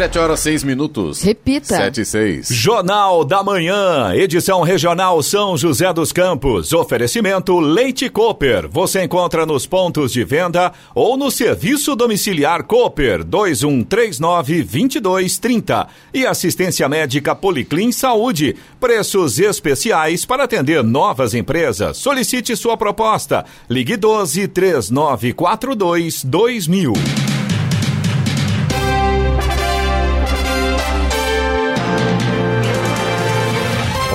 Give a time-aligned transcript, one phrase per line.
[0.00, 1.20] Sete horas seis minutos.
[1.20, 1.76] Repita.
[1.76, 2.48] Sete e seis.
[2.48, 6.72] Jornal da Manhã, edição regional São José dos Campos.
[6.72, 8.66] Oferecimento Leite Cooper.
[8.66, 15.86] Você encontra nos pontos de venda ou no serviço domiciliar Cooper 2139 2230.
[16.14, 18.56] E assistência médica Policlin Saúde.
[18.80, 21.98] Preços especiais para atender novas empresas.
[21.98, 23.44] Solicite sua proposta.
[23.68, 27.29] Ligue 12 3942 2000.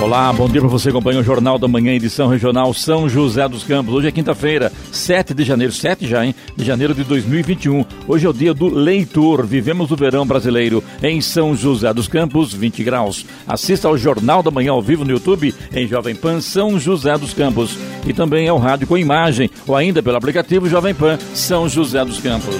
[0.06, 3.64] Olá, bom dia para você, acompanha o Jornal da Manhã, edição regional São José dos
[3.64, 3.92] Campos.
[3.92, 6.32] Hoje é quinta-feira, 7 de janeiro, 7 já, hein?
[6.56, 7.84] De janeiro de 2021.
[8.06, 9.44] Hoje é o dia do leitor.
[9.44, 13.26] Vivemos o verão brasileiro em São José dos Campos, 20 graus.
[13.48, 17.34] Assista ao Jornal da Manhã ao vivo no YouTube em Jovem Pan São José dos
[17.34, 17.76] Campos.
[18.06, 22.20] E também ao rádio com imagem ou ainda pelo aplicativo Jovem Pan São José dos
[22.20, 22.54] Campos.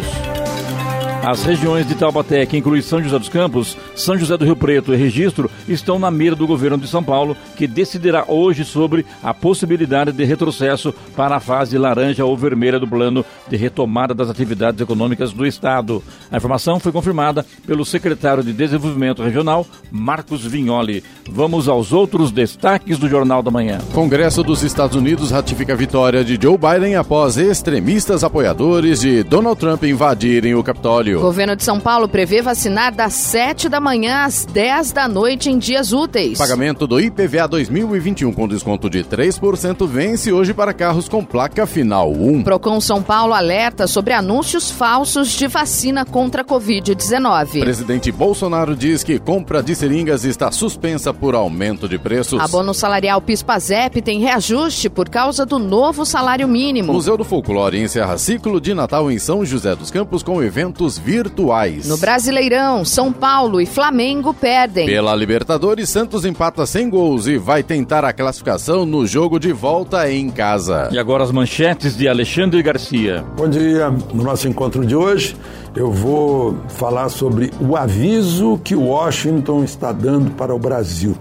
[1.27, 4.95] As regiões de Taubaté, que inclui São José dos Campos, São José do Rio Preto
[4.95, 9.35] e Registro, estão na mira do governo de São Paulo, que decidirá hoje sobre a
[9.35, 14.81] possibilidade de retrocesso para a fase laranja ou vermelha do plano de retomada das atividades
[14.81, 16.01] econômicas do Estado.
[16.31, 21.03] A informação foi confirmada pelo secretário de Desenvolvimento Regional, Marcos Vignoli.
[21.29, 23.81] Vamos aos outros destaques do Jornal da Manhã.
[23.93, 29.59] Congresso dos Estados Unidos ratifica a vitória de Joe Biden após extremistas apoiadores de Donald
[29.59, 31.16] Trump invadirem o Capitólio.
[31.17, 35.51] O governo de São Paulo prevê vacinar das 7 da manhã às 10 da noite
[35.51, 36.37] em dias úteis.
[36.37, 42.13] Pagamento do IPVA 2021 com desconto de 3% vence hoje para carros com placa final
[42.13, 42.43] 1.
[42.43, 47.61] Procon São Paulo alerta sobre anúncios falsos de vacina contra a Covid-19.
[47.61, 52.41] Presidente Bolsonaro diz que compra de seringas está suspensa por aumento de preços.
[52.41, 56.93] Abono salarial PISPAZEP tem reajuste por causa do novo salário mínimo.
[56.93, 61.87] Museu do Folclore encerra ciclo de Natal em São José dos Campos com eventos virtuais.
[61.87, 64.87] No Brasileirão, São Paulo e Flamengo perdem.
[64.87, 70.11] Pela Libertadores, Santos empata sem gols e vai tentar a classificação no jogo de volta
[70.11, 70.89] em casa.
[70.91, 73.25] E agora as manchetes de Alexandre Garcia.
[73.37, 73.89] Bom dia.
[74.13, 75.37] No nosso encontro de hoje,
[75.77, 81.17] eu vou falar sobre o aviso que Washington está dando para o Brasil.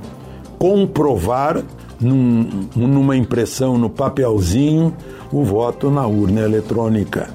[0.57, 1.61] Comprovar
[2.01, 4.95] num, numa impressão no papelzinho
[5.31, 7.29] o voto na urna eletrônica.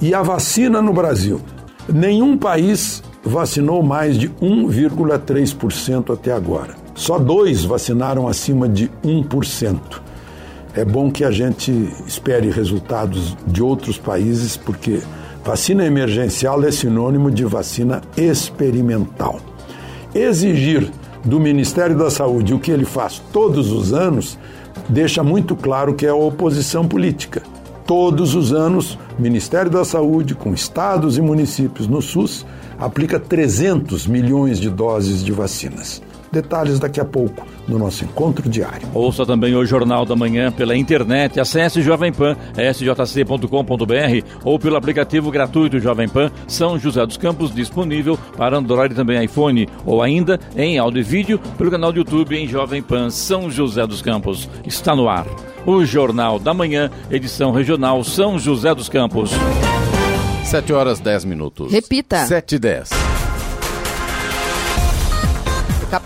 [0.00, 1.42] E a vacina no Brasil.
[1.92, 6.74] Nenhum país vacinou mais de 1,3% até agora.
[6.94, 9.78] Só dois vacinaram acima de 1%.
[10.74, 11.72] É bom que a gente
[12.06, 15.00] espere resultados de outros países, porque
[15.42, 19.40] vacina emergencial é sinônimo de vacina experimental.
[20.14, 20.90] Exigir
[21.24, 24.38] do Ministério da Saúde o que ele faz todos os anos
[24.88, 27.42] deixa muito claro que é a oposição política.
[27.88, 32.44] Todos os anos, o Ministério da Saúde, com estados e municípios no SUS,
[32.78, 36.02] aplica 300 milhões de doses de vacinas.
[36.30, 38.86] Detalhes daqui a pouco no nosso encontro diário.
[38.92, 41.40] Ouça também o Jornal da Manhã pela internet.
[41.40, 43.48] Acesse Jovem Pan, sjc.com.br
[44.44, 49.24] ou pelo aplicativo gratuito Jovem Pan São José dos Campos, disponível para Android e também
[49.24, 53.50] iPhone, ou ainda em áudio e vídeo pelo canal do YouTube em Jovem Pan São
[53.50, 54.46] José dos Campos.
[54.66, 55.24] Está no ar.
[55.66, 59.30] O Jornal da Manhã, edição regional São José dos Campos.
[60.44, 61.72] 7 horas 10 minutos.
[61.72, 62.26] Repita.
[62.26, 62.90] 7 e 10.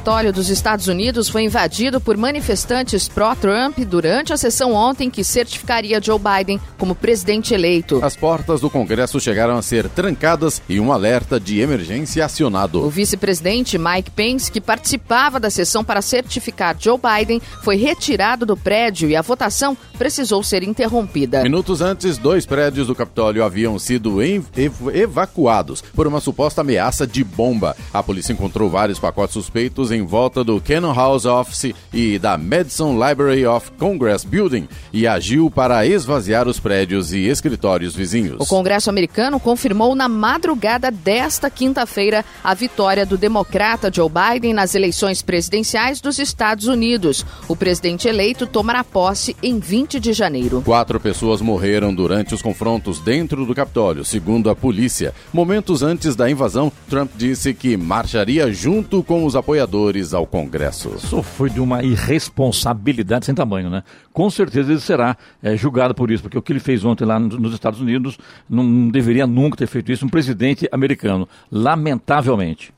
[0.03, 5.23] O Capitólio dos Estados Unidos foi invadido por manifestantes pró-Trump durante a sessão ontem que
[5.23, 8.05] certificaria Joe Biden como presidente eleito.
[8.05, 12.85] As portas do Congresso chegaram a ser trancadas e um alerta de emergência acionado.
[12.85, 18.57] O vice-presidente Mike Pence, que participava da sessão para certificar Joe Biden, foi retirado do
[18.57, 21.45] prédio e a votação precisou ser interrompida.
[21.45, 24.47] Minutos antes, dois prédios do Capitólio haviam sido ev
[24.93, 27.77] evacuados por uma suposta ameaça de bomba.
[27.95, 32.93] A polícia encontrou vários pacotes suspeitos em volta do Cannon House Office e da Madison
[32.93, 38.37] Library of Congress Building e agiu para esvaziar os prédios e escritórios vizinhos.
[38.41, 44.75] O Congresso americano confirmou na madrugada desta quinta-feira a vitória do democrata Joe Biden nas
[44.75, 47.27] eleições presidenciais dos Estados Unidos.
[47.47, 50.63] O presidente eleito tomará posse em 20 de janeiro.
[50.63, 55.15] Quatro pessoas morreram durante os confrontos dentro do Capitólio, segundo a polícia.
[55.33, 59.82] Momentos antes da invasão, Trump disse que marcharia junto com os apoiadores
[60.15, 60.95] ao Congresso.
[60.97, 63.83] Isso foi de uma irresponsabilidade sem tamanho, né?
[64.13, 67.19] Com certeza ele será é, julgado por isso, porque o que ele fez ontem lá
[67.19, 68.19] nos Estados Unidos
[68.49, 72.73] não, não deveria nunca ter feito isso um presidente americano, lamentavelmente.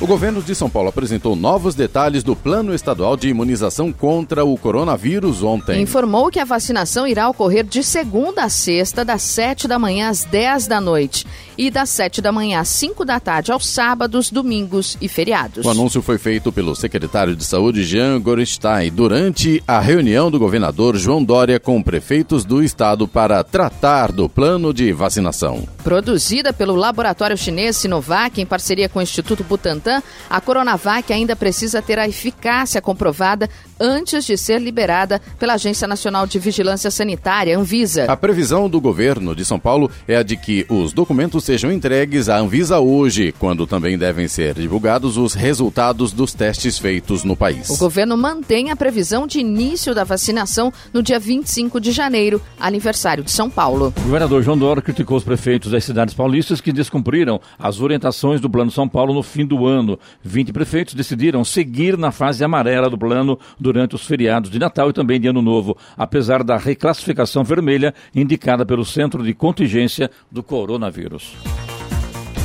[0.00, 4.58] O governo de São Paulo apresentou novos detalhes do plano estadual de imunização contra o
[4.58, 5.80] coronavírus ontem.
[5.80, 10.24] Informou que a vacinação irá ocorrer de segunda a sexta, das 7 da manhã às
[10.24, 11.24] 10 da noite
[11.56, 15.64] e das 7 da manhã às 5 da tarde aos sábados, domingos e feriados.
[15.64, 20.96] O anúncio foi feito pelo secretário de Saúde Jean Gorenstein durante a reunião do governador
[20.96, 25.66] João Dória com prefeitos do estado para tratar do plano de vacinação.
[25.82, 31.82] Produzida pelo laboratório chinês Sinovac em parceria com o Instituto Butantan, a Coronavac ainda precisa
[31.82, 33.48] ter a eficácia comprovada
[33.78, 38.04] antes de ser liberada pela Agência Nacional de Vigilância Sanitária, Anvisa.
[38.04, 42.28] A previsão do governo de São Paulo é a de que os documentos sejam entregues
[42.28, 47.70] à Anvisa hoje, quando também devem ser divulgados os resultados dos testes feitos no país.
[47.70, 53.24] O governo mantém a previsão de início da vacinação no dia 25 de janeiro, aniversário
[53.24, 53.92] de São Paulo.
[53.96, 58.50] O governador João Dória criticou os prefeitos das cidades paulistas que descumpriram as orientações do
[58.50, 59.98] Plano São Paulo no fim do ano.
[60.22, 64.92] 20 prefeitos decidiram seguir na fase amarela do plano durante os feriados de Natal e
[64.92, 71.34] também de Ano Novo, apesar da reclassificação vermelha indicada pelo Centro de Contingência do Coronavírus.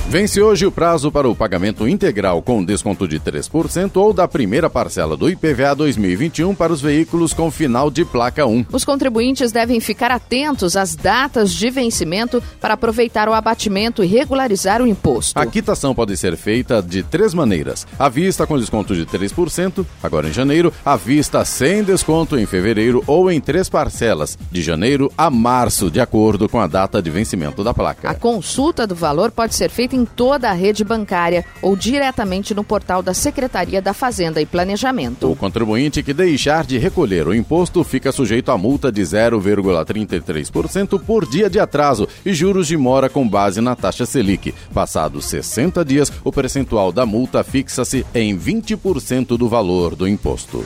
[0.10, 4.68] Vence hoje o prazo para o pagamento integral com desconto de 3% ou da primeira
[4.68, 8.66] parcela do IPVA 2021 para os veículos com final de placa 1.
[8.72, 14.82] Os contribuintes devem ficar atentos às datas de vencimento para aproveitar o abatimento e regularizar
[14.82, 15.38] o imposto.
[15.40, 20.28] A quitação pode ser feita de três maneiras: à vista com desconto de 3%, agora
[20.28, 25.30] em janeiro, à vista sem desconto em fevereiro ou em três parcelas, de janeiro a
[25.30, 28.10] março, de acordo com a data de vencimento da placa.
[28.10, 32.64] A consulta do valor pode ser feita em toda a rede bancária ou diretamente no
[32.64, 35.32] portal da Secretaria da Fazenda e Planejamento.
[35.32, 41.28] O contribuinte que deixar de recolher o imposto fica sujeito a multa de 0,33% por
[41.28, 44.54] dia de atraso e juros de mora com base na taxa Selic.
[44.74, 50.64] Passados 60 dias, o percentual da multa fixa-se em 20% do valor do imposto.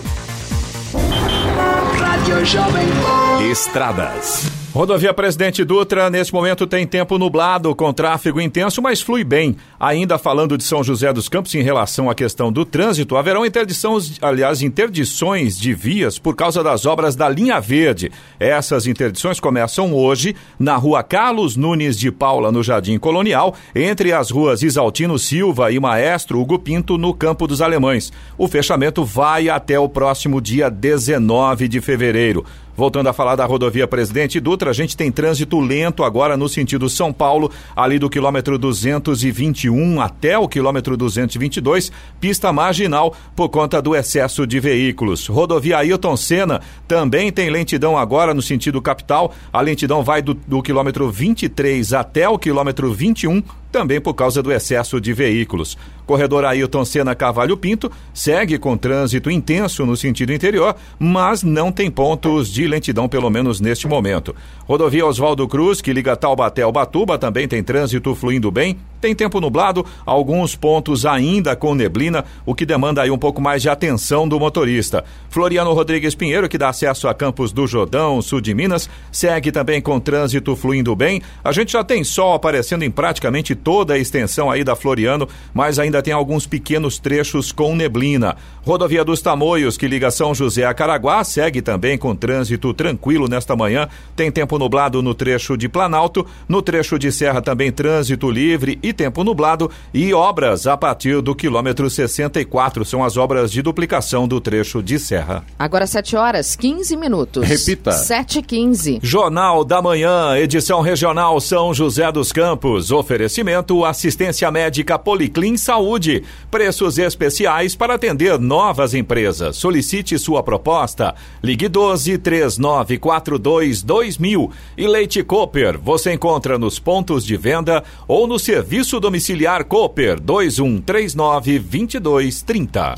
[3.52, 4.63] Estradas.
[4.74, 9.56] Rodovia Presidente Dutra, neste momento tem tempo nublado, com tráfego intenso, mas flui bem.
[9.80, 14.18] Ainda falando de São José dos Campos em relação à questão do trânsito, haverão interdições,
[14.20, 18.12] aliás, interdições de vias por causa das obras da linha verde.
[18.40, 24.32] Essas interdições começam hoje na rua Carlos Nunes de Paula, no Jardim Colonial, entre as
[24.32, 28.12] ruas Isaltino Silva e Maestro Hugo Pinto, no Campo dos Alemães.
[28.40, 32.44] O fechamento vai até o próximo dia 19 de fevereiro.
[32.76, 36.90] Voltando a falar da rodovia Presidente Dutra, a gente tem trânsito lento agora no sentido
[36.90, 43.96] São Paulo, ali do quilômetro 221 até o quilômetro 222, pista marginal por conta do
[43.96, 45.28] excesso de veículos.
[45.28, 49.34] Rodovia Ailton Senna também tem lentidão agora no sentido capital.
[49.52, 53.44] A lentidão vai do, do quilômetro 23 até o quilômetro 21
[53.74, 55.76] também por causa do excesso de veículos.
[56.06, 61.90] Corredor Ailton Senna Cavalho Pinto segue com trânsito intenso no sentido interior, mas não tem
[61.90, 64.36] pontos de lentidão, pelo menos neste momento.
[64.68, 68.78] Rodovia Oswaldo Cruz, que liga Taubaté ao Batuba, também tem trânsito fluindo bem.
[69.02, 73.62] Tem tempo nublado, alguns pontos ainda com neblina, o que demanda aí um pouco mais
[73.62, 75.04] de atenção do motorista.
[75.30, 79.82] Floriano Rodrigues Pinheiro, que dá acesso a Campos do Jordão, sul de Minas, segue também
[79.82, 81.22] com trânsito fluindo bem.
[81.44, 85.80] A gente já tem sol aparecendo em praticamente toda a extensão aí da Floriano, mas
[85.80, 88.36] ainda tem alguns pequenos trechos com neblina.
[88.66, 93.56] Rodovia dos Tamoios, que liga São José a Caraguá, segue também com trânsito tranquilo nesta
[93.56, 93.88] manhã.
[94.16, 98.94] Tem tempo nublado no trecho de Planalto, no trecho de Serra também trânsito livre e
[98.94, 102.86] tempo nublado e obras a partir do quilômetro 64.
[102.86, 105.44] São as obras de duplicação do trecho de Serra.
[105.58, 107.48] Agora 7 horas 15 minutos.
[107.48, 107.92] Repita.
[107.92, 109.00] 7 e 15.
[109.02, 112.92] Jornal da Manhã, edição regional São José dos Campos.
[112.92, 113.53] Oferecimento
[113.86, 116.24] assistência médica Policlin Saúde.
[116.50, 119.58] Preços especiais para atender novas empresas.
[119.58, 121.14] Solicite sua proposta.
[121.44, 124.52] Ligue 12 3942 2000.
[124.78, 131.60] E Leite Cooper, você encontra nos pontos de venda ou no serviço domiciliar Cooper 2139
[131.60, 132.96] 2230.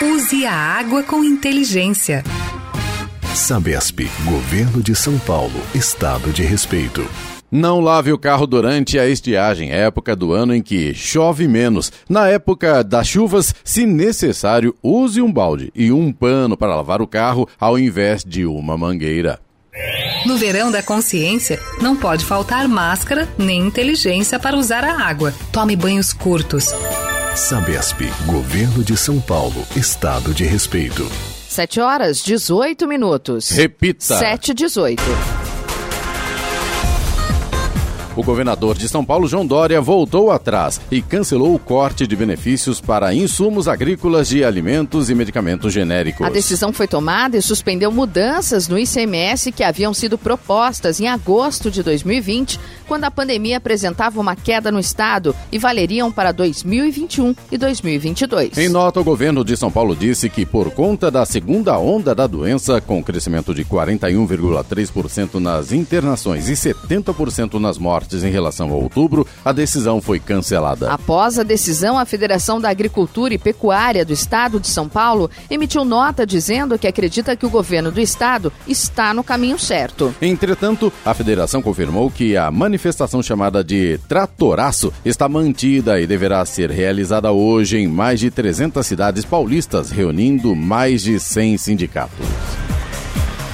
[0.00, 2.22] Use a água com inteligência.
[3.38, 7.08] Sabesp, Governo de São Paulo, Estado de Respeito.
[7.50, 11.92] Não lave o carro durante a estiagem, época do ano em que chove menos.
[12.08, 17.06] Na época das chuvas, se necessário, use um balde e um pano para lavar o
[17.06, 19.38] carro ao invés de uma mangueira.
[20.26, 25.32] No verão da consciência, não pode faltar máscara nem inteligência para usar a água.
[25.52, 26.74] Tome banhos curtos.
[27.36, 31.08] Sabesp, Governo de São Paulo, Estado de Respeito.
[31.58, 33.50] 7 horas 18 minutos.
[33.50, 34.16] Repita.
[34.16, 35.47] 7 e 18.
[38.18, 42.80] O governador de São Paulo, João Dória, voltou atrás e cancelou o corte de benefícios
[42.80, 46.26] para insumos agrícolas de alimentos e medicamentos genéricos.
[46.26, 51.70] A decisão foi tomada e suspendeu mudanças no ICMS que haviam sido propostas em agosto
[51.70, 52.58] de 2020,
[52.88, 58.58] quando a pandemia apresentava uma queda no estado e valeriam para 2021 e 2022.
[58.58, 62.26] Em nota, o governo de São Paulo disse que, por conta da segunda onda da
[62.26, 69.26] doença, com crescimento de 41,3% nas internações e 70% nas mortes em relação a outubro,
[69.44, 70.90] a decisão foi cancelada.
[70.90, 75.84] Após a decisão, a Federação da Agricultura e Pecuária do Estado de São Paulo emitiu
[75.84, 80.14] nota dizendo que acredita que o governo do estado está no caminho certo.
[80.20, 86.70] Entretanto, a federação confirmou que a manifestação chamada de Tratoraço está mantida e deverá ser
[86.70, 92.26] realizada hoje em mais de 300 cidades paulistas, reunindo mais de 100 sindicatos.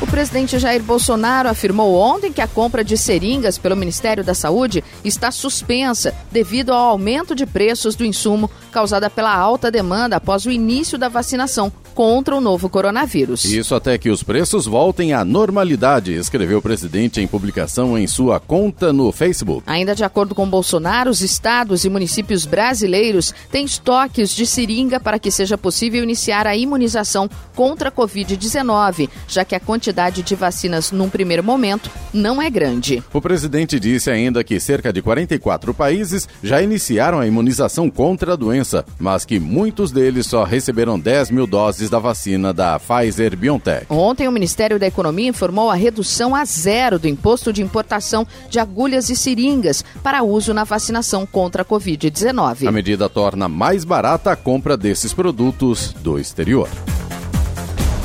[0.00, 4.82] O presidente Jair Bolsonaro afirmou ontem que a compra de seringas pelo Ministério da Saúde
[5.04, 10.50] está suspensa devido ao aumento de preços do insumo causada pela alta demanda após o
[10.50, 13.44] início da vacinação contra o novo coronavírus.
[13.44, 18.40] Isso até que os preços voltem à normalidade, escreveu o presidente em publicação em sua
[18.40, 19.62] conta no Facebook.
[19.64, 25.20] Ainda de acordo com Bolsonaro, os estados e municípios brasileiros têm estoques de seringa para
[25.20, 30.90] que seja possível iniciar a imunização contra a Covid-19, já que a quantidade de vacinas
[30.90, 33.02] num primeiro momento não é grande.
[33.12, 38.36] O presidente disse ainda que cerca de 44 países já iniciaram a imunização contra a
[38.36, 43.86] doença, mas que muitos deles só receberam 10 mil doses da vacina da Pfizer BioNTech.
[43.88, 48.58] Ontem, o Ministério da Economia informou a redução a zero do imposto de importação de
[48.58, 52.66] agulhas e seringas para uso na vacinação contra a Covid-19.
[52.66, 56.68] A medida torna mais barata a compra desses produtos do exterior.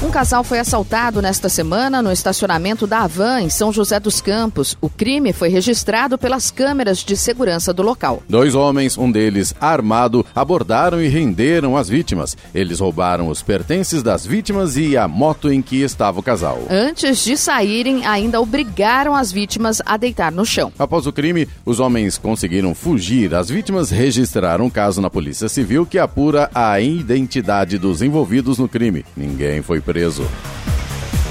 [0.02, 4.78] Um casal foi assaltado nesta semana no estacionamento da Avan, em São José dos Campos.
[4.80, 8.24] O crime foi registrado pelas câmeras de segurança do local.
[8.30, 12.38] Dois homens, um deles armado, abordaram e renderam as vítimas.
[12.56, 16.64] Eles roubaram os pertences das vítimas e a moto em que estava o casal.
[16.70, 20.72] Antes de saírem, ainda obrigaram as vítimas a deitar no chão.
[20.80, 23.36] Após o crime, os homens conseguiram fugir.
[23.36, 28.70] As vítimas registraram um caso na Polícia Civil que apura a identidade dos envolvidos no
[28.70, 29.04] crime.
[29.18, 30.24] Ninguém foi preso.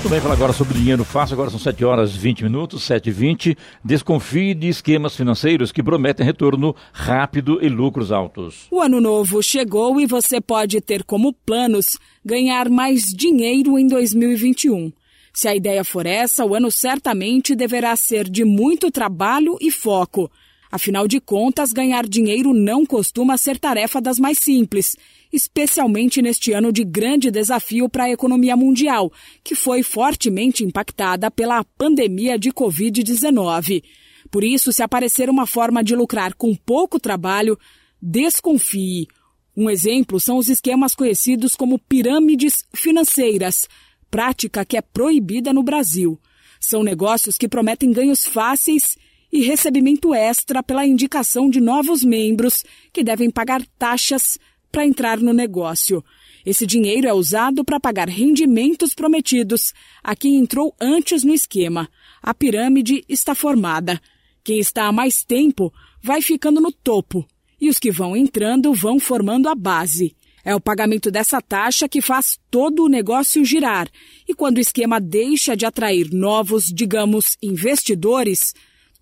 [0.03, 1.35] Tudo bem, falar agora sobre dinheiro fácil.
[1.35, 3.57] Agora são 7 horas e 20 minutos, 7 e 20.
[3.85, 8.67] Desconfie de esquemas financeiros que prometem retorno rápido e lucros altos.
[8.69, 14.93] O ano novo chegou e você pode ter como planos ganhar mais dinheiro em 2021.
[15.33, 20.29] Se a ideia for essa, o ano certamente deverá ser de muito trabalho e foco.
[20.71, 24.97] Afinal de contas, ganhar dinheiro não costuma ser tarefa das mais simples,
[25.33, 29.11] especialmente neste ano de grande desafio para a economia mundial,
[29.43, 33.83] que foi fortemente impactada pela pandemia de Covid-19.
[34.31, 37.59] Por isso, se aparecer uma forma de lucrar com pouco trabalho,
[38.01, 39.09] desconfie.
[39.57, 43.67] Um exemplo são os esquemas conhecidos como pirâmides financeiras,
[44.11, 46.21] prática que é proibida no Brasil.
[46.61, 48.97] São negócios que prometem ganhos fáceis
[49.33, 54.39] e recebimento extra pela indicação de novos membros que devem pagar taxas
[54.71, 56.05] para entrar no negócio.
[56.45, 61.89] Esse dinheiro é usado para pagar rendimentos prometidos a quem entrou antes no esquema.
[62.23, 64.01] A pirâmide está formada.
[64.43, 67.27] Quem está há mais tempo vai ficando no topo
[67.61, 70.17] e os que vão entrando vão formando a base.
[70.45, 73.89] É o pagamento dessa taxa que faz todo o negócio girar.
[74.27, 78.55] E quando o esquema deixa de atrair novos, digamos, investidores,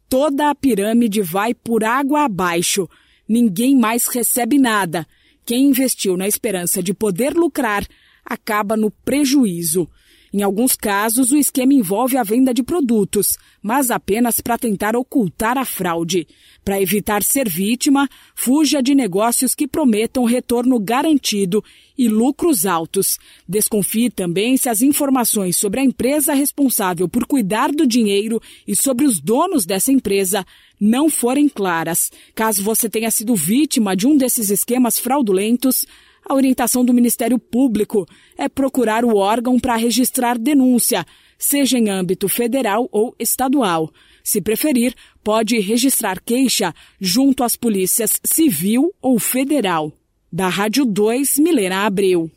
[0.09, 2.89] toda a pirâmide vai por água abaixo.
[3.29, 5.07] Ninguém mais recebe nada.
[5.45, 7.87] Quem investiu na esperança de poder lucrar
[8.25, 9.89] acaba no prejuízo.
[10.37, 15.57] Em alguns casos, o esquema envolve a venda de produtos, mas apenas para tentar ocultar
[15.57, 16.29] a fraude.
[16.63, 21.65] Para evitar ser vítima, fuja de negócios que prometam retorno garantido
[21.97, 23.17] e lucros altos.
[23.49, 28.39] Desconfie também se as informações sobre a empresa responsável por cuidar do dinheiro
[28.69, 30.45] e sobre os donos dessa empresa
[30.79, 32.11] não forem claras.
[32.35, 35.87] Caso você tenha sido vítima de um desses esquemas fraudulentos,
[36.29, 38.07] a orientação do Ministério Público
[38.37, 41.07] é procurar o órgão para registrar denúncia,
[41.39, 43.91] seja em âmbito federal ou estadual.
[44.25, 49.93] Se preferir, pode registrar queixa junto às polícias civil ou federal.
[50.33, 52.31] Da Rádio 2, Milena Abreu.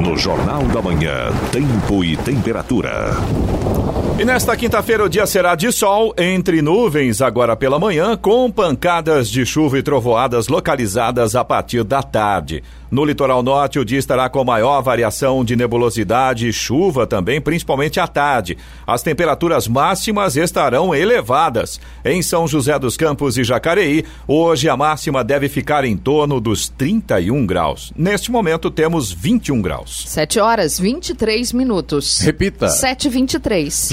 [0.00, 3.10] No Jornal da Manhã, Tempo e Temperatura.
[4.18, 9.30] E nesta quinta-feira o dia será de sol, entre nuvens agora pela manhã, com pancadas
[9.30, 12.64] de chuva e trovoadas localizadas a partir da tarde.
[12.90, 18.00] No litoral norte, o dia estará com maior variação de nebulosidade e chuva também, principalmente
[18.00, 18.56] à tarde.
[18.86, 21.78] As temperaturas máximas estarão elevadas.
[22.02, 26.68] Em São José dos Campos e Jacareí, hoje a máxima deve ficar em torno dos
[26.68, 27.92] 31 graus.
[27.94, 30.04] Neste momento, temos 21 graus.
[30.06, 32.20] 7 horas 23 minutos.
[32.20, 32.68] Repita.
[32.68, 33.92] 7h23.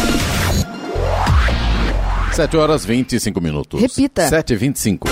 [2.41, 3.79] 7 horas 25 minutos.
[3.79, 4.27] Repita.
[4.27, 5.07] 7 e 25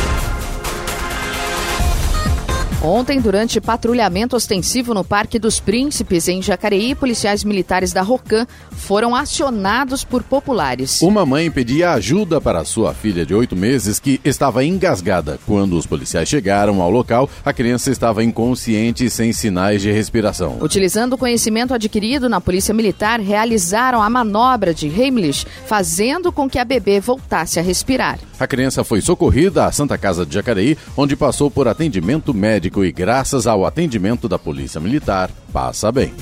[2.81, 9.13] Ontem, durante patrulhamento ostensivo no Parque dos Príncipes, em Jacareí, policiais militares da Rocan foram
[9.13, 11.01] acionados por populares.
[11.01, 15.37] Uma mãe pedia ajuda para sua filha de oito meses que estava engasgada.
[15.45, 20.57] Quando os policiais chegaram ao local, a criança estava inconsciente e sem sinais de respiração.
[20.61, 26.57] Utilizando o conhecimento adquirido na Polícia Militar, realizaram a manobra de Heimlich, fazendo com que
[26.57, 28.19] a bebê voltasse a respirar.
[28.39, 32.91] A criança foi socorrida à Santa Casa de Jacareí, onde passou por atendimento médico e,
[32.91, 36.13] graças ao atendimento da Polícia Militar, passa bem.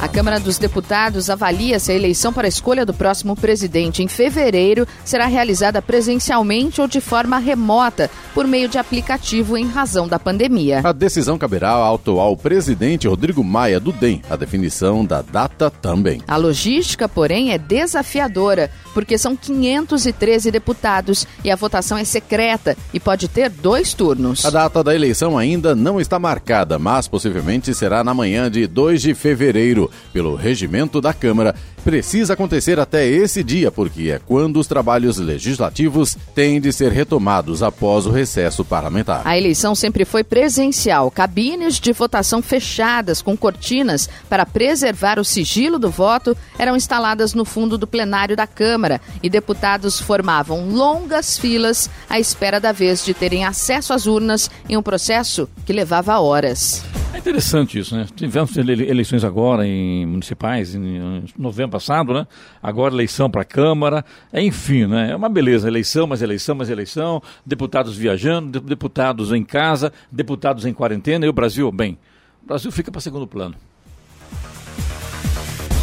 [0.00, 4.08] A Câmara dos Deputados avalia se a eleição para a escolha do próximo presidente em
[4.08, 10.18] fevereiro será realizada presencialmente ou de forma remota, por meio de aplicativo em razão da
[10.18, 10.80] pandemia.
[10.82, 14.22] A decisão caberá ao atual presidente Rodrigo Maia do DEM.
[14.30, 16.22] A definição da data também.
[16.26, 22.98] A logística, porém, é desafiadora, porque são 513 deputados e a votação é secreta e
[22.98, 24.46] pode ter dois turnos.
[24.46, 29.02] A data da eleição ainda não está marcada, mas possivelmente será na manhã de 2
[29.02, 29.89] de fevereiro.
[30.12, 36.16] Pelo regimento da Câmara, precisa acontecer até esse dia, porque é quando os trabalhos legislativos
[36.34, 39.22] têm de ser retomados após o recesso parlamentar.
[39.24, 45.78] A eleição sempre foi presencial, cabines de votação fechadas com cortinas para preservar o sigilo
[45.78, 51.90] do voto eram instaladas no fundo do plenário da Câmara e deputados formavam longas filas
[52.08, 56.84] à espera da vez de terem acesso às urnas em um processo que levava horas.
[57.12, 58.06] É interessante isso, né?
[58.14, 62.26] Tivemos eleições agora em municipais em novembro passado, né?
[62.62, 65.12] Agora eleição para a Câmara, enfim, né?
[65.12, 70.74] É uma beleza, eleição, mas eleição, mas eleição, deputados viajando, deputados em casa, deputados em
[70.74, 71.98] quarentena e o Brasil, bem,
[72.42, 73.54] o Brasil fica para segundo plano.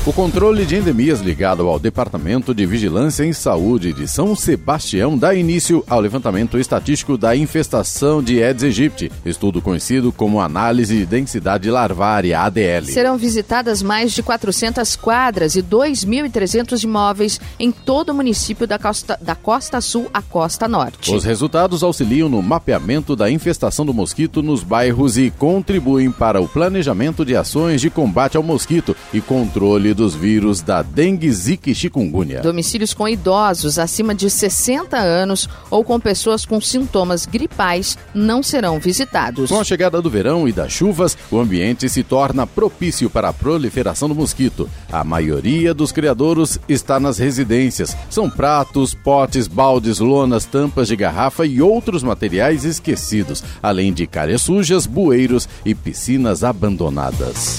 [0.08, 5.36] O controle de endemias ligado ao Departamento de Vigilância em Saúde de São Sebastião dá
[5.36, 11.70] início ao levantamento estatístico da infestação de Aedes aegypti, estudo conhecido como Análise de Densidade
[11.70, 12.86] Larvária, ADL.
[12.86, 19.20] Serão visitadas mais de 400 quadras e 2.300 imóveis em todo o município da costa,
[19.22, 21.14] da costa Sul à Costa Norte.
[21.14, 26.48] Os resultados auxiliam no mapeamento da infestação do mosquito nos bairros e contribuem para o
[26.48, 31.76] planejamento de ações de combate ao mosquito e controle dos vírus da dengue, zika e
[31.76, 32.42] chikungunya.
[32.42, 38.80] Domicílios com idosos acima de 60 anos ou com pessoas com sintomas gripais não serão
[38.80, 39.50] visitados.
[39.50, 43.34] Com a chegada do verão e das chuvas, o ambiente se torna propício para a
[43.34, 44.70] proliferação do mosquito.
[44.92, 47.98] A maioria dos criadouros está nas residências.
[48.08, 54.44] São pratos, potes, baldes, lonas, tampas de garrafa e outros materiais esquecidos, além de caras
[54.44, 57.58] sujas, bueiros e piscinas abandonadas.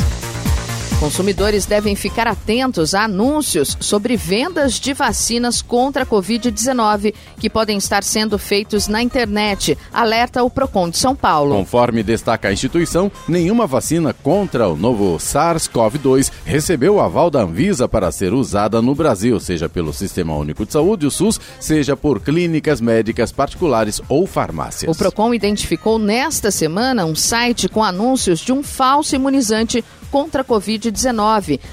[1.00, 7.78] Consumidores devem ficar atentos a anúncios sobre vendas de vacinas contra a Covid-19 que podem
[7.78, 11.54] estar sendo feitos na internet, alerta o Procon de São Paulo.
[11.54, 17.88] Conforme destaca a instituição, nenhuma vacina contra o novo SARS-CoV-2 recebeu o aval da Anvisa
[17.88, 22.18] para ser usada no Brasil, seja pelo Sistema Único de Saúde, o SUS, seja por
[22.18, 24.92] clínicas médicas particulares ou farmácias.
[24.92, 30.44] O Procon identificou nesta semana um site com anúncios de um falso imunizante contra a
[30.44, 30.87] Covid-19,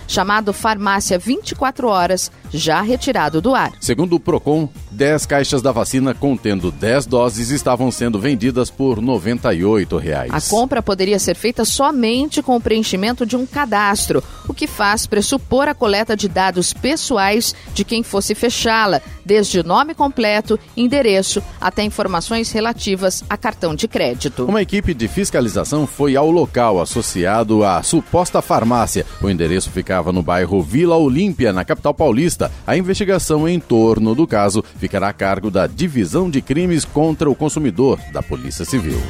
[0.07, 3.73] chamado Farmácia 24 Horas, já retirado do ar.
[3.79, 9.97] Segundo o Procon, 10 caixas da vacina contendo 10 doses estavam sendo vendidas por 98
[9.97, 10.31] reais.
[10.33, 15.05] A compra poderia ser feita somente com o preenchimento de um cadastro, o que faz
[15.05, 21.83] pressupor a coleta de dados pessoais de quem fosse fechá-la, desde nome completo, endereço, até
[21.83, 24.45] informações relativas a cartão de crédito.
[24.45, 29.05] Uma equipe de fiscalização foi ao local associado à suposta farmácia.
[29.21, 32.51] O endereço ficava no bairro Vila Olímpia, na capital paulista.
[32.67, 37.35] A investigação em torno do caso ficará a cargo da Divisão de Crimes contra o
[37.35, 39.01] Consumidor da Polícia Civil.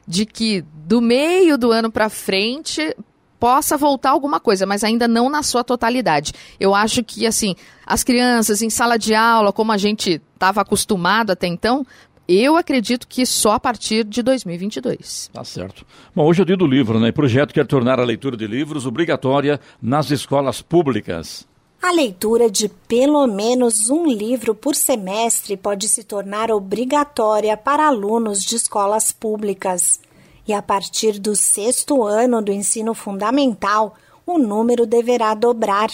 [0.07, 2.95] de que do meio do ano para frente
[3.43, 6.31] possa voltar alguma coisa, mas ainda não na sua totalidade.
[6.57, 11.31] Eu acho que, assim, as crianças em sala de aula, como a gente estava acostumado
[11.31, 11.85] até então,
[12.25, 15.29] eu acredito que só a partir de 2022.
[15.33, 15.85] Tá certo.
[16.15, 17.09] Bom, hoje é o dia do livro, né?
[17.09, 21.45] O projeto quer tornar a leitura de livros obrigatória nas escolas públicas.
[21.81, 28.41] A leitura de pelo menos um livro por semestre pode se tornar obrigatória para alunos
[28.41, 29.99] de escolas públicas.
[30.47, 35.89] E a partir do sexto ano do ensino fundamental, o número deverá dobrar.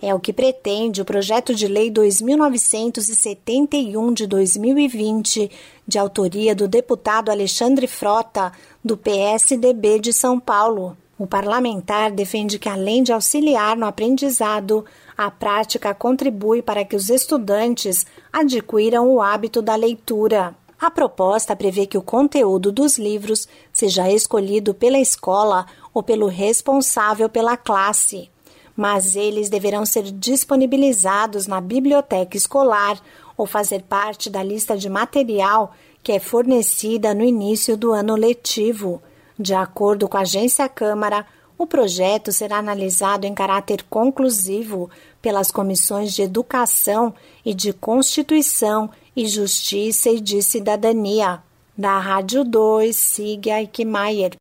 [0.00, 5.50] É o que pretende o projeto de lei 2971 de 2020,
[5.86, 8.52] de autoria do deputado Alexandre Frota,
[8.84, 10.96] do PSDB de São Paulo.
[11.18, 14.84] O parlamentar defende que, além de auxiliar no aprendizado,
[15.16, 20.54] a prática contribui para que os estudantes adquiram o hábito da leitura.
[20.80, 27.28] A proposta prevê que o conteúdo dos livros seja escolhido pela escola ou pelo responsável
[27.28, 28.30] pela classe,
[28.76, 33.00] mas eles deverão ser disponibilizados na biblioteca escolar
[33.36, 39.02] ou fazer parte da lista de material que é fornecida no início do ano letivo.
[39.36, 41.26] De acordo com a Agência Câmara,
[41.58, 44.88] o projeto será analisado em caráter conclusivo
[45.20, 51.42] pelas comissões de Educação e de Constituição e Justiça e de Cidadania.
[51.76, 54.34] Da Rádio 2, siga Eichmeier.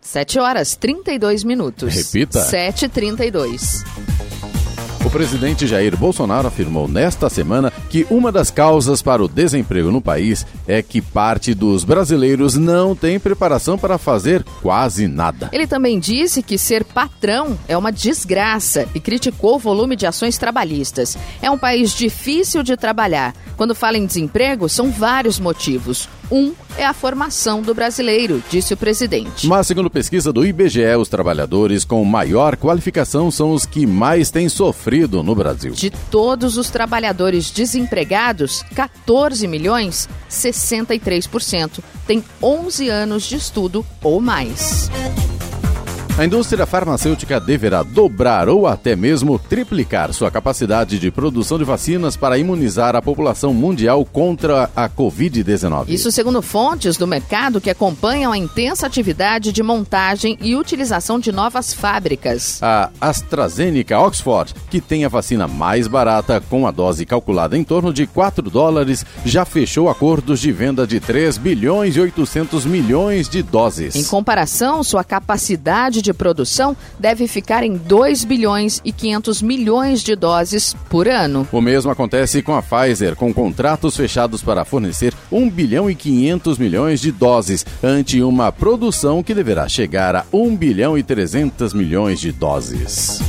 [0.00, 1.94] 7 horas 32 minutos.
[1.94, 2.40] Repita.
[2.40, 4.15] 7h32.
[5.16, 10.46] Presidente Jair Bolsonaro afirmou nesta semana que uma das causas para o desemprego no país
[10.68, 15.48] é que parte dos brasileiros não tem preparação para fazer quase nada.
[15.54, 20.36] Ele também disse que ser patrão é uma desgraça e criticou o volume de ações
[20.36, 21.16] trabalhistas.
[21.40, 23.34] É um país difícil de trabalhar.
[23.56, 26.10] Quando fala em desemprego, são vários motivos.
[26.30, 29.46] Um é a formação do brasileiro, disse o presidente.
[29.46, 34.48] Mas, segundo pesquisa do IBGE, os trabalhadores com maior qualificação são os que mais têm
[34.48, 35.72] sofrido no Brasil.
[35.72, 44.90] De todos os trabalhadores desempregados, 14 milhões, 63%, têm 11 anos de estudo ou mais.
[46.18, 52.16] A indústria farmacêutica deverá dobrar ou até mesmo triplicar sua capacidade de produção de vacinas
[52.16, 55.90] para imunizar a população mundial contra a Covid-19.
[55.90, 61.30] Isso segundo fontes do mercado que acompanham a intensa atividade de montagem e utilização de
[61.30, 62.62] novas fábricas.
[62.62, 67.92] A AstraZeneca Oxford, que tem a vacina mais barata, com a dose calculada em torno
[67.92, 73.42] de 4 dólares, já fechou acordos de venda de 3 bilhões e 800 milhões de
[73.42, 73.94] doses.
[73.94, 80.14] Em comparação, sua capacidade de produção deve ficar em 2 bilhões e 500 milhões de
[80.14, 81.46] doses por ano.
[81.52, 86.58] O mesmo acontece com a Pfizer, com contratos fechados para fornecer 1 bilhão e 500
[86.58, 92.20] milhões de doses, ante uma produção que deverá chegar a 1 bilhão e 300 milhões
[92.20, 93.20] de doses.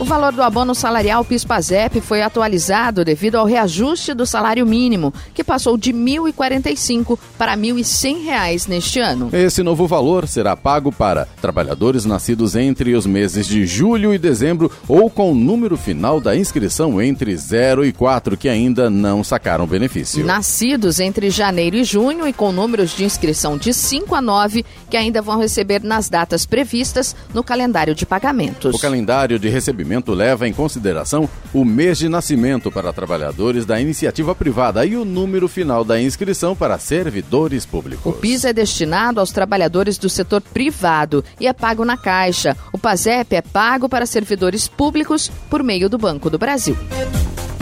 [0.00, 5.44] O valor do abono salarial PIS/PASEP foi atualizado devido ao reajuste do salário mínimo, que
[5.44, 9.28] passou de R$ 1.045 para 1.100 reais neste ano.
[9.30, 14.72] Esse novo valor será pago para trabalhadores nascidos entre os meses de julho e dezembro
[14.88, 19.66] ou com o número final da inscrição entre 0 e 4 que ainda não sacaram
[19.66, 20.24] benefício.
[20.24, 24.96] Nascidos entre janeiro e junho e com números de inscrição de 5 a 9 que
[24.96, 28.74] ainda vão receber nas datas previstas no calendário de pagamentos.
[28.74, 33.80] O calendário de recebimento documento leva em consideração o mês de nascimento para trabalhadores da
[33.80, 38.06] iniciativa privada e o número final da inscrição para servidores públicos.
[38.06, 42.56] O PIS é destinado aos trabalhadores do setor privado e é pago na Caixa.
[42.72, 46.76] O PASEP é pago para servidores públicos por meio do Banco do Brasil.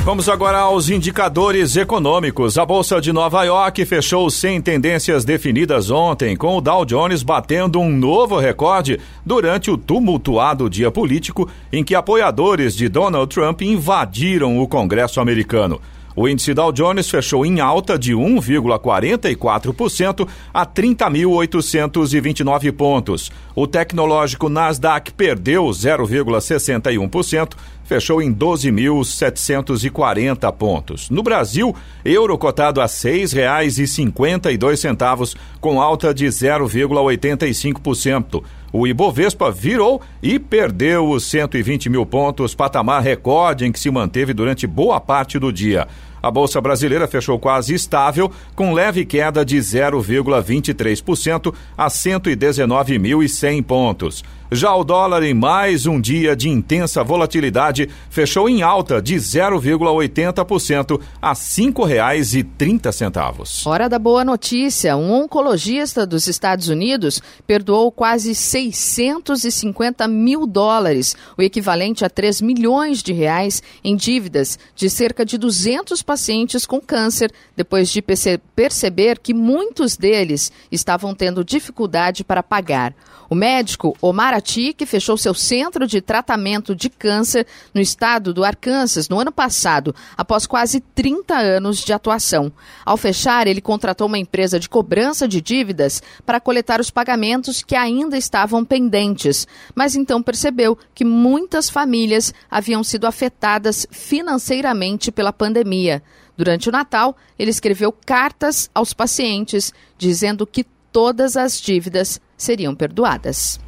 [0.04, 2.56] Vamos agora aos indicadores econômicos.
[2.56, 7.78] A Bolsa de Nova York fechou sem tendências definidas ontem, com o Dow Jones batendo
[7.78, 14.58] um novo recorde durante o tumultuado dia político em que apoiadores de Donald Trump invadiram
[14.58, 15.78] o Congresso americano.
[16.20, 23.31] O índice Dow Jones fechou em alta de 1,44% a 30.829 pontos.
[23.54, 27.52] O tecnológico Nasdaq perdeu 0,61%,
[27.85, 31.09] fechou em 12.740 pontos.
[31.09, 31.72] No Brasil,
[32.04, 38.42] euro cotado a R$ 6,52, com alta de 0,85%.
[38.70, 44.35] O Ibovespa virou e perdeu os 120 mil pontos, patamar recorde em que se manteve
[44.35, 45.88] durante boa parte do dia.
[46.28, 54.22] A Bolsa Brasileira fechou quase estável, com leve queda de 0,23% a 119.100 pontos.
[54.50, 60.98] Já o dólar, em mais um dia de intensa volatilidade, fechou em alta de 0,80%
[61.20, 63.66] a R$ 5,30.
[63.66, 71.42] Hora da boa notícia: um oncologista dos Estados Unidos perdoou quase 650 mil dólares, o
[71.42, 77.30] equivalente a 3 milhões de reais, em dívidas de cerca de 200 pacientes com câncer,
[77.54, 82.94] depois de perceber que muitos deles estavam tendo dificuldade para pagar.
[83.30, 88.44] O médico Omar Ati, que fechou seu centro de tratamento de câncer no estado do
[88.44, 92.51] Arkansas no ano passado, após quase 30 anos de atuação.
[92.85, 97.77] Ao fechar, ele contratou uma empresa de cobrança de dívidas para coletar os pagamentos que
[97.77, 106.03] ainda estavam pendentes, mas então percebeu que muitas famílias haviam sido afetadas financeiramente pela pandemia.
[106.37, 113.59] Durante o Natal, ele escreveu cartas aos pacientes dizendo que todas as dívidas seriam perdoadas.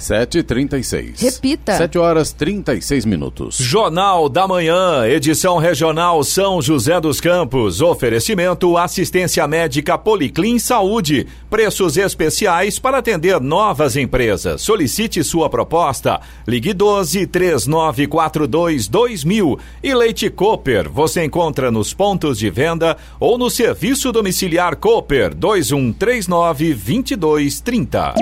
[0.00, 1.20] 7h36.
[1.20, 1.76] Repita.
[1.76, 3.56] 7 horas 36 minutos.
[3.58, 7.80] Jornal da Manhã, edição regional São José dos Campos.
[7.80, 11.26] Oferecimento assistência médica Policlin Saúde.
[11.48, 14.62] Preços especiais para atender novas empresas.
[14.62, 16.20] Solicite sua proposta.
[16.46, 19.58] Ligue 12 3942 2000.
[19.82, 20.90] E Leite Cooper.
[20.90, 28.14] Você encontra nos pontos de venda ou no serviço domiciliar Cooper 2139 2230.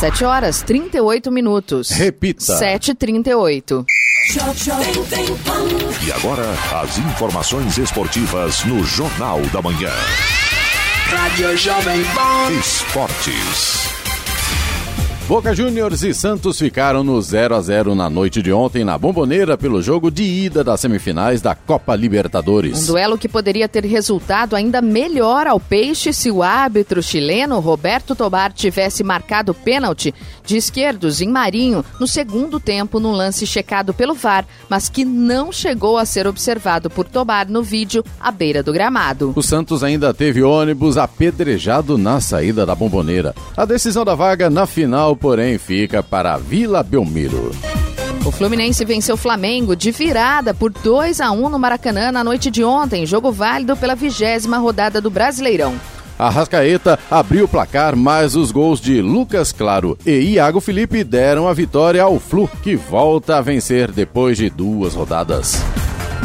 [0.00, 1.90] 7 horas 38 minutos.
[1.90, 2.58] Repita.
[2.58, 3.84] 7h38.
[6.06, 6.44] E agora,
[6.82, 9.92] as informações esportivas no Jornal da Manhã.
[11.10, 12.52] Rádio Jovem Pan.
[12.58, 13.99] Esportes.
[15.30, 19.56] Boca Juniors e Santos ficaram no 0 a 0 na noite de ontem na Bomboneira
[19.56, 22.82] pelo jogo de ida das semifinais da Copa Libertadores.
[22.82, 28.16] Um duelo que poderia ter resultado ainda melhor ao Peixe se o árbitro chileno Roberto
[28.16, 30.12] Tobar tivesse marcado pênalti
[30.44, 35.52] de esquerdos em Marinho no segundo tempo num lance checado pelo VAR, mas que não
[35.52, 39.32] chegou a ser observado por Tobar no vídeo à beira do gramado.
[39.36, 43.32] O Santos ainda teve ônibus apedrejado na saída da Bomboneira.
[43.56, 47.50] A decisão da vaga na final porém, fica para a Vila Belmiro.
[48.24, 52.50] O Fluminense venceu o Flamengo de virada por 2 a 1 no Maracanã na noite
[52.50, 55.74] de ontem, jogo válido pela vigésima rodada do Brasileirão.
[56.18, 61.48] A Rascaeta abriu o placar, mas os gols de Lucas Claro e Iago Felipe deram
[61.48, 65.62] a vitória ao Flu, que volta a vencer depois de duas rodadas.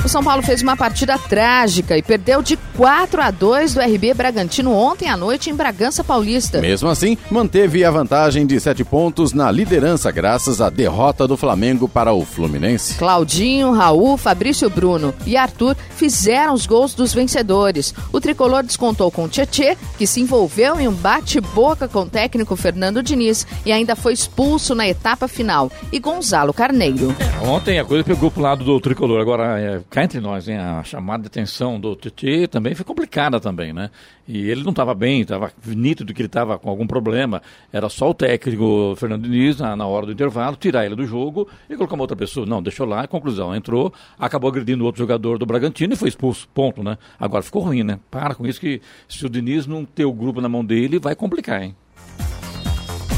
[0.05, 4.13] O São Paulo fez uma partida trágica e perdeu de 4 a 2 do RB
[4.13, 6.61] Bragantino ontem à noite em Bragança Paulista.
[6.61, 11.89] Mesmo assim, manteve a vantagem de 7 pontos na liderança graças à derrota do Flamengo
[11.89, 12.99] para o Fluminense.
[12.99, 17.91] Claudinho, Raul, Fabrício Bruno e Arthur fizeram os gols dos vencedores.
[18.13, 23.01] O tricolor descontou com Tietê, que se envolveu em um bate-boca com o técnico Fernando
[23.01, 27.15] Diniz e ainda foi expulso na etapa final, e Gonzalo Carneiro.
[27.41, 29.19] Ontem a coisa pegou pro lado do tricolor.
[29.19, 33.39] Agora, é, cá entre nós, hein, a chamada de atenção do Titi também foi complicada
[33.39, 33.89] também, né?
[34.27, 37.41] E ele não estava bem, estava nítido que ele estava com algum problema.
[37.71, 41.47] Era só o técnico Fernando Diniz, na, na, hora do intervalo, tirar ele do jogo
[41.69, 42.45] e colocar uma outra pessoa.
[42.45, 46.83] Não, deixou lá, conclusão, entrou, acabou agredindo outro jogador do Bragantino e foi expulso, ponto,
[46.83, 46.97] né?
[47.17, 47.97] Agora ficou ruim, né?
[48.11, 51.15] Para com isso que se o Diniz não ter o grupo na mão dele, vai
[51.15, 51.73] complicar, hein?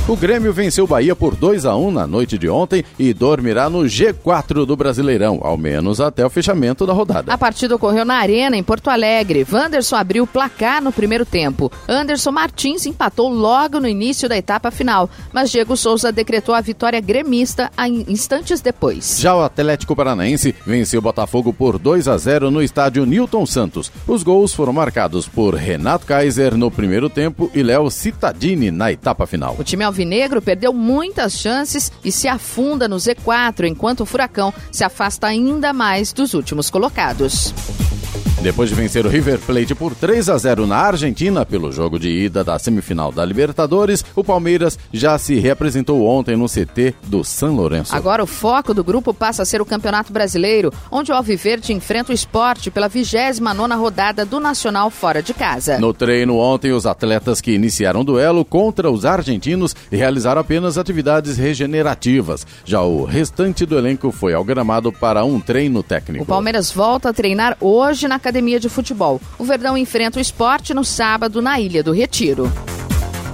[0.07, 3.69] O Grêmio venceu o Bahia por 2 a 1 na noite de ontem e dormirá
[3.69, 7.33] no G4 do Brasileirão, ao menos até o fechamento da rodada.
[7.33, 9.45] A partida ocorreu na Arena, em Porto Alegre.
[9.51, 11.69] Wanderson abriu o placar no primeiro tempo.
[11.89, 17.01] Anderson Martins empatou logo no início da etapa final, mas Diego Souza decretou a vitória
[17.01, 17.69] gremista
[18.07, 19.19] instantes depois.
[19.19, 23.91] Já o Atlético Paranaense venceu o Botafogo por 2 a 0 no estádio Newton Santos.
[24.07, 29.27] Os gols foram marcados por Renato Kaiser no primeiro tempo e Léo Cittadini na etapa
[29.27, 29.57] final.
[29.59, 34.83] O time alvinegro perdeu muitas chances e se afunda no Z4, enquanto o Furacão se
[34.83, 37.53] afasta ainda mais dos últimos colocados.
[38.41, 42.07] Depois de vencer o River Plate por 3 a 0 na Argentina pelo jogo de
[42.07, 47.51] ida da semifinal da Libertadores, o Palmeiras já se reapresentou ontem no CT do San
[47.51, 47.95] Lourenço.
[47.95, 52.11] Agora o foco do grupo passa a ser o Campeonato Brasileiro, onde o Alviverde enfrenta
[52.11, 55.79] o esporte pela 29 rodada do Nacional fora de casa.
[55.79, 61.37] No treino ontem, os atletas que iniciaram o duelo contra os argentinos realizaram apenas atividades
[61.37, 62.45] regenerativas.
[62.63, 66.23] Já o restante do elenco foi ao gramado para um treino técnico.
[66.23, 69.21] O Palmeiras volta a treinar hoje na academia de futebol.
[69.39, 72.51] O Verdão enfrenta o esporte no sábado na Ilha do Retiro.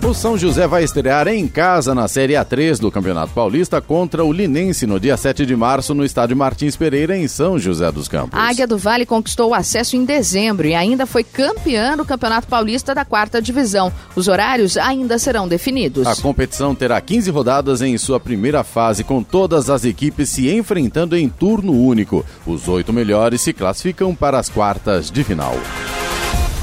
[0.05, 4.33] O São José vai estrear em casa na Série A3 do Campeonato Paulista contra o
[4.33, 8.37] Linense no dia 7 de março no estádio Martins Pereira, em São José dos Campos.
[8.37, 12.47] A Águia do Vale conquistou o acesso em dezembro e ainda foi campeã do Campeonato
[12.47, 13.93] Paulista da quarta divisão.
[14.13, 16.05] Os horários ainda serão definidos.
[16.05, 21.15] A competição terá 15 rodadas em sua primeira fase, com todas as equipes se enfrentando
[21.15, 22.25] em turno único.
[22.45, 25.55] Os oito melhores se classificam para as quartas de final.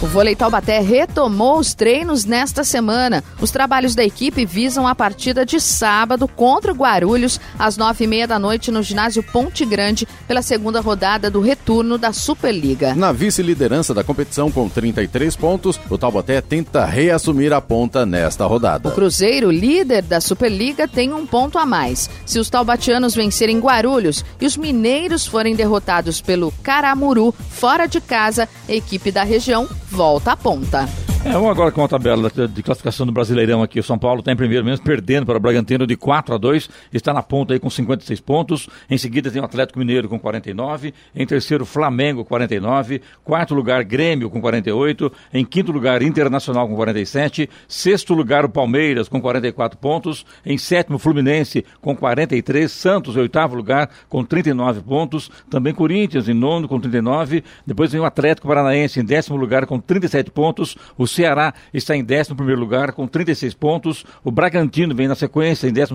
[0.03, 3.23] O vôlei Taubaté retomou os treinos nesta semana.
[3.39, 8.07] Os trabalhos da equipe visam a partida de sábado contra o Guarulhos, às nove e
[8.07, 12.95] meia da noite, no ginásio Ponte Grande, pela segunda rodada do retorno da Superliga.
[12.95, 18.89] Na vice-liderança da competição, com 33 pontos, o Taubaté tenta reassumir a ponta nesta rodada.
[18.89, 22.09] O Cruzeiro, líder da Superliga, tem um ponto a mais.
[22.25, 28.49] Se os taubatianos vencerem Guarulhos e os mineiros forem derrotados pelo Caramuru, fora de casa,
[28.67, 30.89] a equipe da região volta à ponta.
[31.23, 33.79] É, vamos agora com a tabela de classificação do Brasileirão aqui.
[33.79, 36.71] O São Paulo está em primeiro mesmo, perdendo para o Bragantino de 4 a 2.
[36.95, 38.71] Está na ponta aí com 56 pontos.
[38.89, 40.95] Em seguida tem o Atlético Mineiro com 49.
[41.15, 43.03] Em terceiro, Flamengo, 49.
[43.23, 45.13] Quarto lugar, Grêmio com 48.
[45.35, 47.51] Em quinto lugar, Internacional com 47.
[47.69, 50.25] Sexto lugar, o Palmeiras com 44 pontos.
[50.45, 52.73] Em sétimo, Fluminense com 43.
[52.73, 55.31] Santos, em oitavo lugar, com 39 pontos.
[55.51, 57.45] Também Corinthians em nono com 39.
[57.67, 60.79] Depois vem o Atlético Paranaense em décimo lugar com 37 pontos.
[60.97, 64.05] O Ceará está em 11 lugar com 36 pontos.
[64.25, 65.95] O Bragantino vem na sequência em 12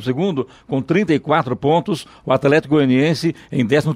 [0.67, 2.07] com 34 pontos.
[2.25, 3.87] O Atlético Goianiense em 13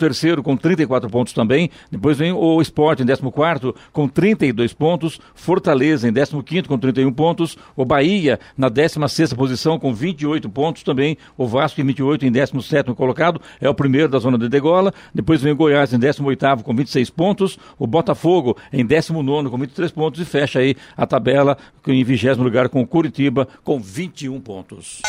[0.44, 1.70] com 34 pontos também.
[1.92, 5.20] Depois vem o Sport em 14 com 32 pontos.
[5.34, 7.58] Fortaleza em 15 com 31 pontos.
[7.76, 11.18] O Bahia na 16 posição com 28 pontos também.
[11.38, 13.42] O Vasco em 28 em 17 colocado.
[13.60, 14.94] É o primeiro da zona de degola.
[15.14, 17.58] Depois vem o Goiás em 18 com 26 pontos.
[17.78, 20.22] O Botafogo em 19 com 23 pontos.
[20.22, 25.02] E fecha aí a tabela em vigésimo lugar com Curitiba com 21 pontos.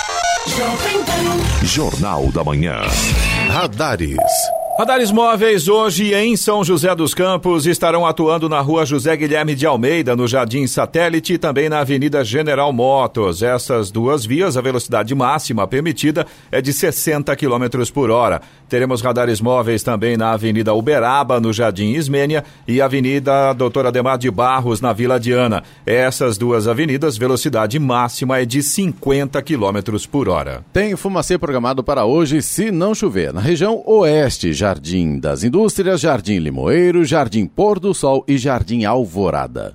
[1.62, 2.80] Jornal da Manhã.
[3.48, 4.16] Radares.
[4.78, 9.66] Radares móveis hoje em São José dos Campos estarão atuando na rua José Guilherme de
[9.66, 13.42] Almeida, no Jardim Satélite e também na Avenida General Motos.
[13.42, 18.40] Essas duas vias, a velocidade máxima permitida é de 60 km por hora.
[18.70, 24.30] Teremos radares móveis também na Avenida Uberaba, no Jardim Ismênia e Avenida Doutor Ademar de
[24.30, 25.62] Barros, na Vila Diana.
[25.84, 30.64] Essas duas avenidas, velocidade máxima é de 50 km por hora.
[30.72, 33.34] Tem fumacê programado para hoje, se não chover.
[33.34, 39.74] Na região oeste, Jardim das Indústrias, Jardim Limoeiro, Jardim Pôr do Sol e Jardim Alvorada.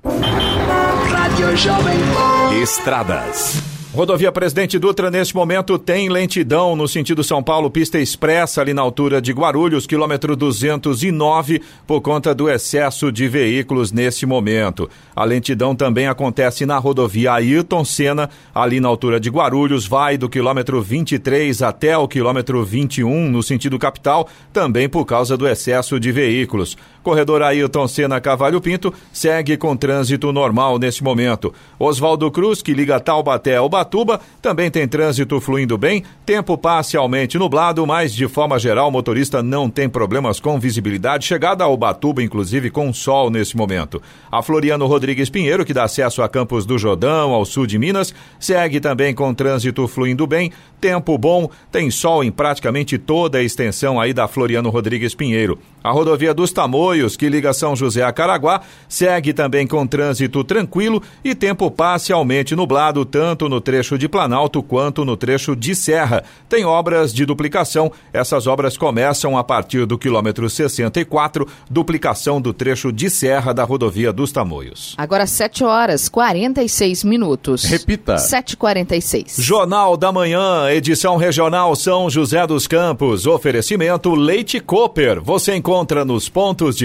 [2.61, 3.74] Estradas.
[3.95, 8.81] Rodovia Presidente Dutra, neste momento, tem lentidão no sentido São Paulo, pista expressa ali na
[8.81, 14.89] altura de Guarulhos, quilômetro 209, por conta do excesso de veículos nesse momento.
[15.15, 20.27] A lentidão também acontece na rodovia Ayrton Senna, ali na altura de Guarulhos, vai do
[20.27, 26.11] quilômetro 23 até o quilômetro 21, no sentido capital, também por causa do excesso de
[26.11, 26.75] veículos.
[27.05, 31.53] Corredor Ayrton Senna Cavalho Pinto segue com trânsito normal neste momento.
[31.77, 37.85] Oswaldo Cruz, que liga Taubaté ao Ubatuba, também tem trânsito fluindo bem, tempo parcialmente nublado,
[37.85, 41.27] mas de forma geral o motorista não tem problemas com visibilidade.
[41.27, 44.01] Chegada a Ubatuba, inclusive, com sol nesse momento.
[44.31, 48.15] A Floriano Rodrigues Pinheiro, que dá acesso a Campos do Jordão, ao sul de Minas,
[48.39, 54.01] segue também com trânsito fluindo bem, tempo bom, tem sol em praticamente toda a extensão
[54.01, 55.59] aí da Floriano Rodrigues Pinheiro.
[55.83, 61.01] A rodovia dos Tamoios Que liga São José a Caraguá, segue também com trânsito tranquilo
[61.23, 66.23] e tempo parcialmente nublado, tanto no trecho de Planalto quanto no trecho de Serra.
[66.47, 67.91] Tem obras de duplicação.
[68.13, 74.13] Essas obras começam a partir do quilômetro 64, duplicação do trecho de Serra da rodovia
[74.13, 74.95] dos Tamoios.
[74.97, 77.63] Agora 7 horas 46 minutos.
[77.65, 78.15] Repita.
[78.15, 79.41] 7h46.
[79.41, 83.25] Jornal da Manhã, edição regional São José dos Campos.
[83.27, 85.21] Oferecimento Leite Cooper.
[85.21, 86.84] Você encontra nos pontos de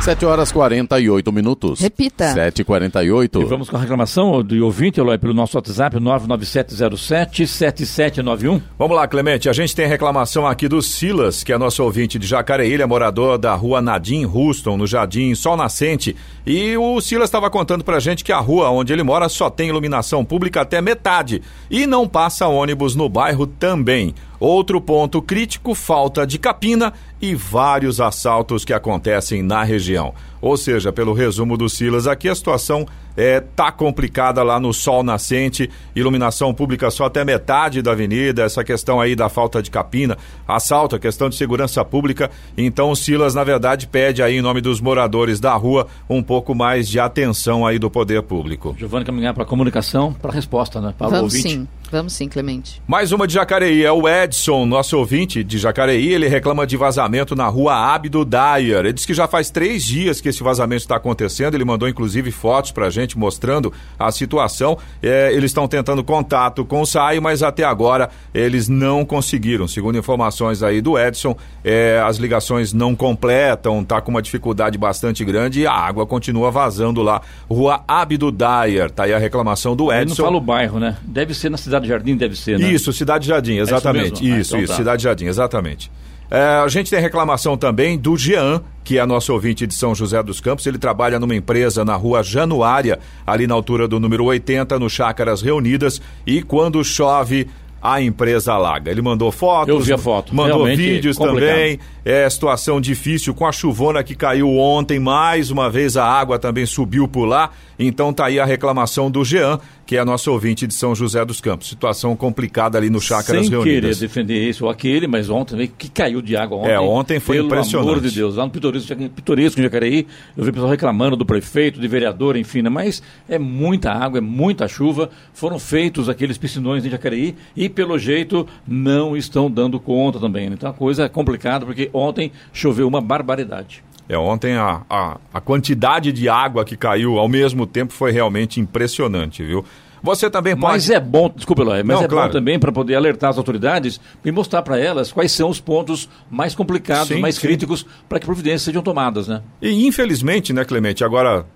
[0.00, 1.78] 7 horas 48 minutos.
[1.78, 2.32] Repita.
[2.32, 8.62] 7 e 48 E vamos com a reclamação do ouvinte, Eloy, pelo nosso WhatsApp, 99707-7791.
[8.78, 9.50] Vamos lá, Clemente.
[9.50, 13.36] A gente tem reclamação aqui do Silas, que é nosso ouvinte de Jacareí, é morador
[13.36, 16.16] da rua Nadim Ruston, no Jardim Sol Nascente.
[16.46, 19.68] E o Silas estava contando pra gente que a rua onde ele mora só tem
[19.68, 24.14] iluminação pública até metade e não passa ônibus no bairro também.
[24.40, 30.14] Outro ponto crítico: falta de capina e vários assaltos que acontecem na região.
[30.40, 32.86] Ou seja, pelo resumo do Silas, aqui a situação
[33.16, 38.64] é, tá complicada lá no sol nascente, iluminação pública só até metade da avenida, essa
[38.64, 40.16] questão aí da falta de capina,
[40.48, 42.30] assalto, a questão de segurança pública.
[42.56, 46.54] Então o Silas, na verdade, pede aí em nome dos moradores da rua um pouco
[46.54, 48.74] mais de atenção aí do poder público.
[48.78, 50.94] Giovanni caminhar para a comunicação, para a resposta, né?
[50.96, 51.50] Para o Vamos ouvinte.
[51.50, 52.80] sim, vamos sim, Clemente.
[52.86, 57.36] Mais uma de Jacareí, é o Edson, nosso ouvinte de Jacareí, ele reclama de vazamento
[57.36, 58.80] na rua Abdo Dyer.
[58.80, 62.30] Ele diz que já faz três dias que esse vazamento está acontecendo, ele mandou inclusive
[62.30, 64.78] fotos pra gente mostrando a situação.
[65.02, 69.68] É, eles estão tentando contato com o SAI, mas até agora eles não conseguiram.
[69.68, 75.24] Segundo informações aí do Edson, é, as ligações não completam, tá com uma dificuldade bastante
[75.24, 77.20] grande e a água continua vazando lá.
[77.48, 80.22] Rua Abdo Dyer, tá aí a reclamação do Ele Edson.
[80.22, 80.96] não fala o bairro, né?
[81.02, 82.68] Deve ser na Cidade Jardim, deve ser, né?
[82.70, 84.22] Isso, Cidade Jardim, exatamente.
[84.22, 84.36] mesmo?
[84.36, 84.76] Ah, Isso, então isso, tá.
[84.76, 85.90] Cidade Jardim, exatamente.
[86.30, 90.22] É, a gente tem reclamação também do Jean, que é nosso ouvinte de São José
[90.22, 90.64] dos Campos.
[90.64, 95.42] Ele trabalha numa empresa na rua Januária, ali na altura do número 80, no Chácaras
[95.42, 96.00] Reunidas.
[96.24, 97.48] E quando chove,
[97.82, 98.90] a empresa alaga.
[98.90, 100.34] Ele mandou fotos, Eu vi a foto.
[100.34, 101.48] mandou Realmente vídeos complicado.
[101.48, 101.78] também.
[102.04, 104.98] É situação difícil com a chuvona que caiu ontem.
[104.98, 107.50] Mais uma vez a água também subiu por lá.
[107.78, 109.58] Então tá aí a reclamação do Jean,
[109.90, 111.68] que é nosso ouvinte de São José dos Campos.
[111.68, 113.64] Situação complicada ali no Chácaras Sem Reunidas.
[113.64, 116.70] querer defender isso ou aquele, mas ontem que caiu de água ontem.
[116.70, 117.88] É, ontem foi pelo impressionante.
[117.88, 121.80] amor de Deus, lá no Pitoresco, Pitoresco em Jacareí, eu vi pessoal reclamando do prefeito,
[121.80, 122.70] de vereador, enfim, né?
[122.70, 125.10] mas é muita água, é muita chuva.
[125.32, 130.48] Foram feitos aqueles piscinões em Jacareí e, pelo jeito, não estão dando conta também.
[130.48, 130.54] né?
[130.56, 133.82] Então a coisa é complicada, porque ontem choveu uma barbaridade.
[134.10, 138.58] É, ontem a, a, a quantidade de água que caiu ao mesmo tempo foi realmente
[138.58, 139.64] impressionante, viu?
[140.02, 140.72] Você também pode.
[140.72, 142.26] Mas é bom, desculpa, Eloy, mas Não, é claro.
[142.26, 146.08] bom também para poder alertar as autoridades e mostrar para elas quais são os pontos
[146.28, 147.42] mais complicados, Sim, mais sim.
[147.42, 149.42] críticos para que providências sejam tomadas, né?
[149.62, 151.46] E infelizmente, né, Clemente, agora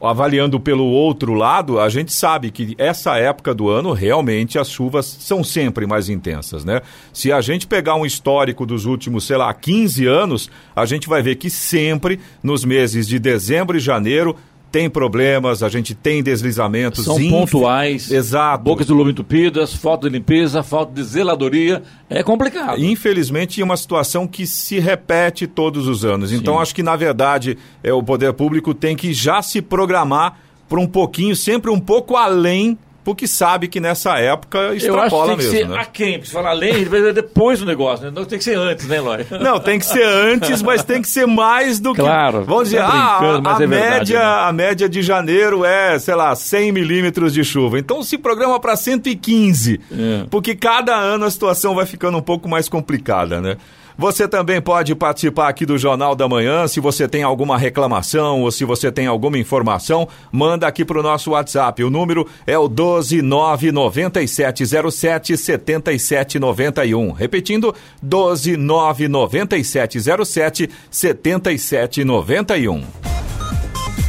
[0.00, 5.04] avaliando pelo outro lado, a gente sabe que essa época do ano realmente as chuvas
[5.04, 6.80] são sempre mais intensas, né?
[7.12, 11.22] Se a gente pegar um histórico dos últimos, sei lá, 15 anos, a gente vai
[11.22, 14.36] ver que sempre nos meses de dezembro e janeiro
[14.70, 17.04] tem problemas, a gente tem deslizamentos.
[17.04, 18.62] São pontuais, Exato.
[18.62, 21.82] bocas de lobo entupidas, falta de limpeza, falta de zeladoria.
[22.08, 22.78] É complicado.
[22.82, 26.32] Infelizmente, é uma situação que se repete todos os anos.
[26.32, 30.78] Então, acho que, na verdade, é, o poder público tem que já se programar para
[30.78, 35.26] um pouquinho, sempre um pouco além, porque sabe que nessa época Eu acho que extrapola
[35.28, 35.58] tem que mesmo.
[35.58, 35.78] ser né?
[35.80, 36.84] aquém, porque se falar além,
[37.14, 38.12] depois do negócio, né?
[38.14, 39.26] Não tem que ser antes, né, Eloy?
[39.40, 42.00] Não, tem que ser antes, mas tem que ser mais do que.
[42.00, 44.24] Claro, Vamos dizer, tá ah, brincando, mas a, é verdade, média, né?
[44.24, 47.78] a média de janeiro é, sei lá, 100 milímetros de chuva.
[47.78, 50.26] Então se programa para 115, É.
[50.30, 53.56] porque cada ano a situação vai ficando um pouco mais complicada, né?
[54.00, 56.66] Você também pode participar aqui do Jornal da Manhã.
[56.66, 61.02] Se você tem alguma reclamação ou se você tem alguma informação, manda aqui para o
[61.02, 61.84] nosso WhatsApp.
[61.84, 67.12] O número é o 1299707 7791.
[67.12, 72.82] Repetindo, 1299707 7791.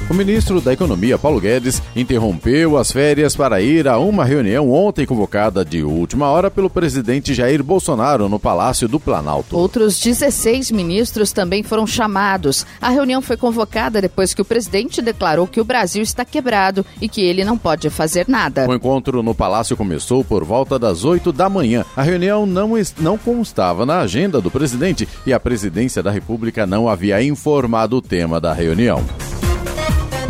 [0.10, 5.06] O ministro da Economia, Paulo Guedes, interrompeu as férias para ir a uma reunião ontem
[5.06, 9.58] convocada de última hora pelo presidente Jair Bolsonaro no Palácio do Planalto.
[9.58, 12.66] Outros 16 ministros também foram chamados.
[12.82, 17.08] A reunião foi convocada depois que o presidente declarou que o Brasil está quebrado e
[17.08, 18.68] que ele não pode fazer nada.
[18.68, 21.86] O encontro no Palácio começou por volta das 8 da manhã.
[21.96, 26.90] A reunião não, não constava na agenda do presidente e a presidência da República não
[26.90, 29.02] havia informado o tema da reunião.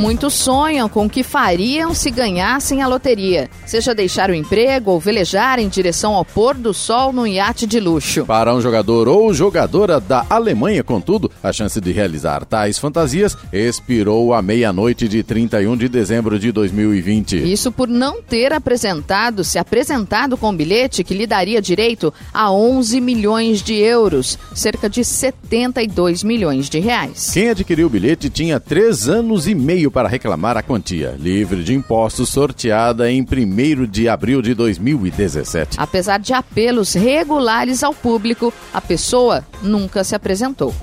[0.02, 5.00] Muitos sonham com o que fariam se ganhassem a loteria, seja deixar o emprego ou
[5.00, 8.26] velejar em direção ao pôr do sol num iate de luxo.
[8.26, 14.34] Para um jogador ou jogadora da Alemanha, contudo, a chance de realizar tais fantasias expirou
[14.34, 17.36] à meia-noite de 31 de dezembro de 2020.
[17.36, 23.00] Isso por não ter apresentado, se apresentado com bilhete que lhe daria direito a 11
[23.00, 27.30] milhões de euros, cerca de 72 milhões de reais.
[27.32, 31.74] Quem adquiriu o bilhete tinha três anos e meio para reclamar a quantia, livre de
[31.74, 35.78] impostos, sorteada em 1 de abril de 2017.
[35.78, 40.74] Apesar de apelos regulares ao público, a pessoa nunca se apresentou.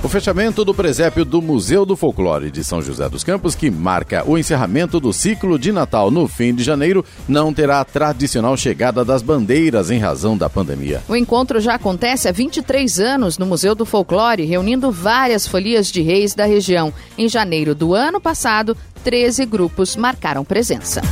[0.00, 4.22] O fechamento do presépio do Museu do Folclore de São José dos Campos, que marca
[4.24, 9.04] o encerramento do ciclo de Natal no fim de janeiro, não terá a tradicional chegada
[9.04, 11.02] das bandeiras em razão da pandemia.
[11.08, 16.00] O encontro já acontece há 23 anos no Museu do Folclore, reunindo várias folias de
[16.00, 16.94] reis da região.
[17.18, 21.02] Em janeiro do ano passado, 13 grupos marcaram presença.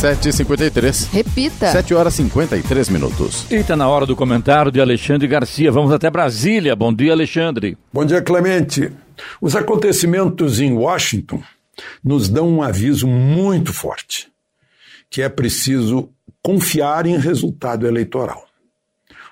[0.00, 1.12] 7h53.
[1.12, 1.72] Repita.
[1.72, 3.44] 7 horas e 53 minutos.
[3.50, 5.70] E está na hora do comentário de Alexandre Garcia.
[5.70, 6.74] Vamos até Brasília.
[6.74, 7.76] Bom dia, Alexandre.
[7.92, 8.90] Bom dia, Clemente.
[9.42, 11.42] Os acontecimentos em Washington
[12.02, 14.32] nos dão um aviso muito forte,
[15.10, 16.08] que é preciso
[16.42, 18.46] confiar em resultado eleitoral.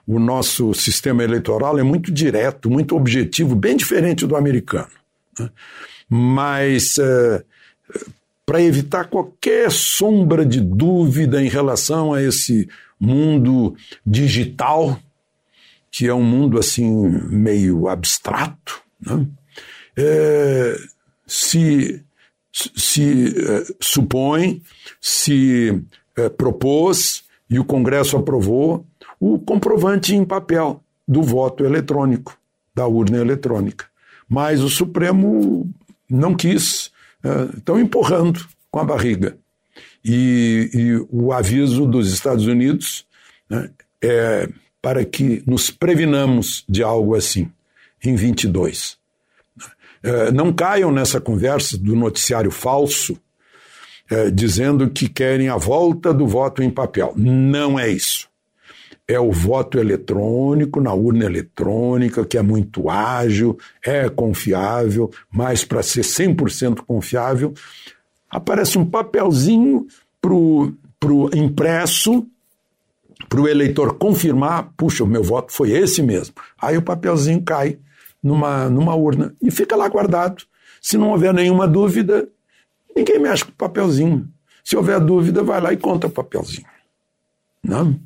[0.07, 4.91] O nosso sistema eleitoral é muito direto, muito objetivo, bem diferente do americano.
[5.39, 5.49] Né?
[6.11, 7.43] Mas uh,
[8.49, 12.67] para evitar qualquer sombra de dúvida em relação a esse
[12.99, 13.77] mundo
[14.07, 14.99] digital,
[15.91, 16.91] que é um mundo assim
[17.29, 19.27] meio abstrato, né?
[19.95, 20.75] é,
[21.27, 22.03] se,
[22.51, 24.63] se é, supõe,
[24.99, 25.85] se
[26.17, 28.87] é, propôs e o Congresso aprovou
[29.21, 32.35] o comprovante em papel do voto eletrônico,
[32.75, 33.85] da urna eletrônica.
[34.27, 35.71] Mas o Supremo
[36.09, 36.91] não quis
[37.57, 39.37] estão empurrando com a barriga.
[40.05, 43.07] E, e, o aviso dos Estados Unidos
[43.49, 43.71] né,
[44.03, 44.49] é
[44.81, 47.51] para que nos previnamos de algo assim,
[48.05, 48.97] em 22.
[50.03, 53.19] É, não caiam nessa conversa do noticiário falso,
[54.11, 57.12] é, dizendo que querem a volta do voto em papel.
[57.16, 58.29] Não é isso
[59.09, 65.83] é o voto eletrônico na urna eletrônica, que é muito ágil, é confiável, mas para
[65.83, 67.55] ser 100% confiável,
[68.31, 69.87] aparece um papelzinho
[70.21, 72.27] para o impresso,
[73.31, 76.35] para o eleitor confirmar, puxa, o meu voto foi esse mesmo.
[76.61, 77.79] Aí o papelzinho cai
[78.23, 80.45] numa, numa urna e fica lá guardado.
[80.83, 82.29] Se não houver nenhuma dúvida,
[82.95, 84.29] ninguém mexe com o papelzinho.
[84.63, 86.67] Se houver dúvida, vai lá e conta o papelzinho.
[87.65, 87.99] Não?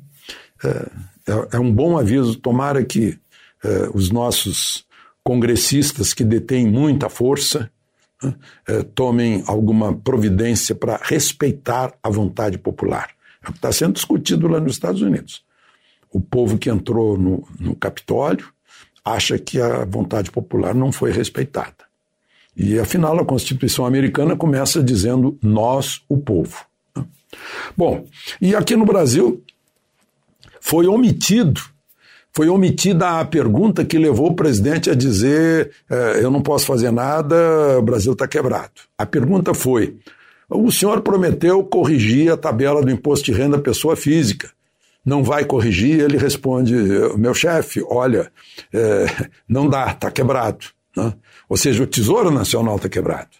[0.63, 2.35] É, é, é, um bom aviso.
[2.35, 3.17] Tomara que
[3.63, 4.85] é, os nossos
[5.23, 7.71] congressistas que detêm muita força
[8.21, 8.33] né,
[8.67, 13.09] é, tomem alguma providência para respeitar a vontade popular.
[13.43, 15.43] É o que está sendo discutido lá nos Estados Unidos.
[16.11, 18.47] O povo que entrou no, no Capitólio
[19.03, 21.83] acha que a vontade popular não foi respeitada.
[22.55, 26.65] E afinal, a Constituição americana começa dizendo nós, o povo.
[26.95, 27.03] Né.
[27.75, 28.05] Bom,
[28.39, 29.43] e aqui no Brasil,
[30.63, 31.59] foi omitido.
[32.31, 36.89] Foi omitida a pergunta que levou o presidente a dizer: é, eu não posso fazer
[36.89, 38.71] nada, o Brasil está quebrado.
[38.97, 39.97] A pergunta foi:
[40.49, 44.49] o senhor prometeu corrigir a tabela do imposto de renda pessoa física.
[45.05, 45.99] Não vai corrigir?
[45.99, 46.73] Ele responde:
[47.17, 48.31] meu chefe, olha,
[48.73, 49.05] é,
[49.47, 50.65] não dá, está quebrado.
[50.95, 51.13] Né?
[51.49, 53.31] Ou seja, o Tesouro Nacional está quebrado.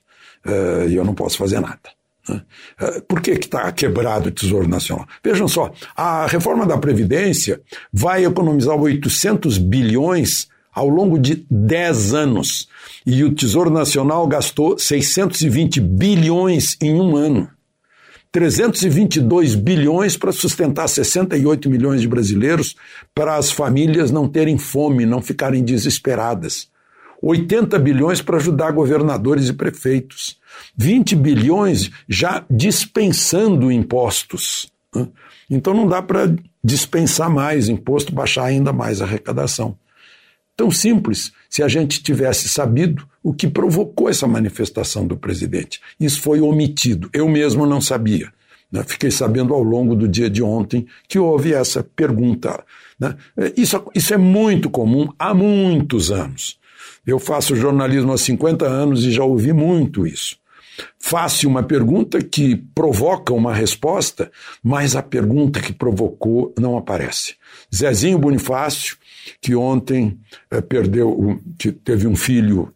[0.46, 1.90] É, e eu não posso fazer nada.
[2.28, 2.42] Né?
[2.80, 5.08] É, por que está quebrado o Tesouro Nacional?
[5.24, 7.62] Vejam só, a reforma da Previdência
[7.92, 12.68] vai economizar 800 bilhões ao longo de 10 anos.
[13.06, 17.50] E o Tesouro Nacional gastou 620 bilhões em um ano.
[18.32, 22.76] 322 bilhões para sustentar 68 milhões de brasileiros,
[23.14, 26.68] para as famílias não terem fome, não ficarem desesperadas.
[27.22, 30.38] 80 bilhões para ajudar governadores e prefeitos.
[30.76, 34.72] 20 bilhões já dispensando impostos.
[34.94, 35.08] Né?
[35.50, 36.34] Então não dá para
[36.64, 39.78] dispensar mais imposto, baixar ainda mais a arrecadação.
[40.56, 45.80] tão simples se a gente tivesse sabido o que provocou essa manifestação do presidente.
[46.00, 47.10] Isso foi omitido.
[47.14, 48.32] Eu mesmo não sabia.
[48.72, 48.84] Né?
[48.84, 52.64] Fiquei sabendo ao longo do dia de ontem que houve essa pergunta.
[53.00, 53.16] Né?
[53.56, 56.60] Isso, isso é muito comum há muitos anos.
[57.06, 60.38] Eu faço jornalismo há 50 anos e já ouvi muito isso.
[61.00, 64.32] Faça uma pergunta que provoca uma resposta,
[64.64, 67.36] mas a pergunta que provocou não aparece.
[67.74, 68.98] Zezinho Bonifácio,
[69.42, 70.18] que ontem
[70.50, 72.74] eh, perdeu, que teve um filho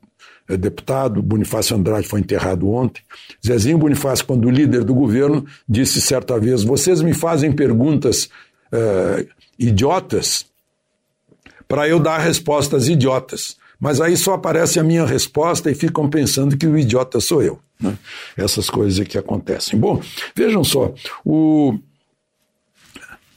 [0.48, 3.02] eh, deputado, Bonifácio Andrade foi enterrado ontem.
[3.46, 8.30] Zezinho Bonifácio, quando líder do governo, disse certa vez: Vocês me fazem perguntas
[8.72, 9.26] eh,
[9.58, 10.46] idiotas
[11.68, 13.58] para eu dar respostas idiotas.
[13.80, 17.60] Mas aí só aparece a minha resposta e ficam pensando que o idiota sou eu.
[17.80, 17.98] Né?
[18.36, 19.80] Essas coisas que acontecem.
[19.80, 20.02] Bom,
[20.36, 21.78] vejam só, o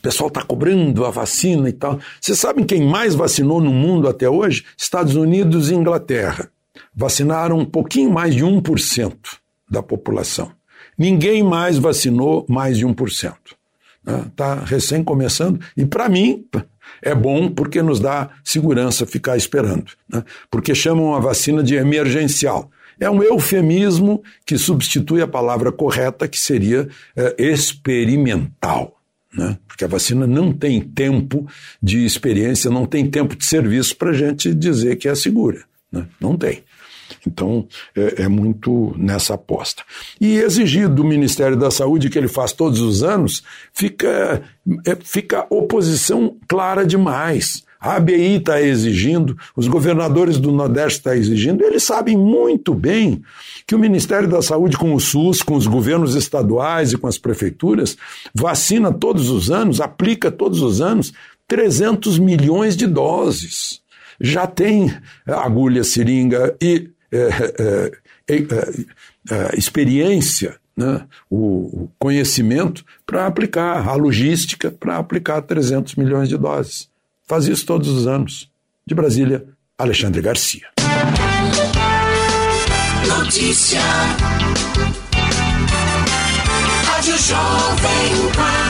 [0.00, 2.00] pessoal está cobrando a vacina e tal.
[2.20, 4.64] Vocês sabem quem mais vacinou no mundo até hoje?
[4.76, 6.50] Estados Unidos e Inglaterra.
[6.94, 9.14] Vacinaram um pouquinho mais de 1%
[9.68, 10.50] da população.
[10.96, 13.34] Ninguém mais vacinou mais de 1%.
[14.26, 14.62] Está né?
[14.64, 15.60] recém começando.
[15.76, 16.44] E para mim,
[17.02, 20.24] é bom porque nos dá segurança ficar esperando, né?
[20.50, 22.70] porque chamam a vacina de emergencial.
[22.98, 26.86] É um eufemismo que substitui a palavra correta, que seria
[27.16, 29.00] é, experimental.
[29.32, 29.56] Né?
[29.66, 31.46] Porque a vacina não tem tempo
[31.82, 35.64] de experiência, não tem tempo de serviço para a gente dizer que é segura.
[35.90, 36.06] Né?
[36.20, 36.62] Não tem.
[37.26, 37.66] Então,
[37.96, 39.82] é, é, muito nessa aposta.
[40.20, 43.42] E exigir do Ministério da Saúde, que ele faz todos os anos,
[43.72, 44.42] fica,
[44.86, 47.62] é, fica oposição clara demais.
[47.80, 53.22] A ABI está exigindo, os governadores do Nordeste estão tá exigindo, eles sabem muito bem
[53.66, 57.16] que o Ministério da Saúde, com o SUS, com os governos estaduais e com as
[57.16, 57.96] prefeituras,
[58.34, 61.14] vacina todos os anos, aplica todos os anos
[61.48, 63.80] 300 milhões de doses.
[64.20, 64.94] Já tem
[65.26, 67.92] agulha, seringa e é,
[68.28, 76.36] é, experiência, né, o, o conhecimento para aplicar, a logística para aplicar 300 milhões de
[76.36, 76.88] doses.
[77.26, 78.50] Faz isso todos os anos.
[78.86, 79.46] De Brasília,
[79.78, 80.66] Alexandre Garcia.
[83.06, 83.80] Notícia.
[86.84, 88.69] Rádio Jovem Pan.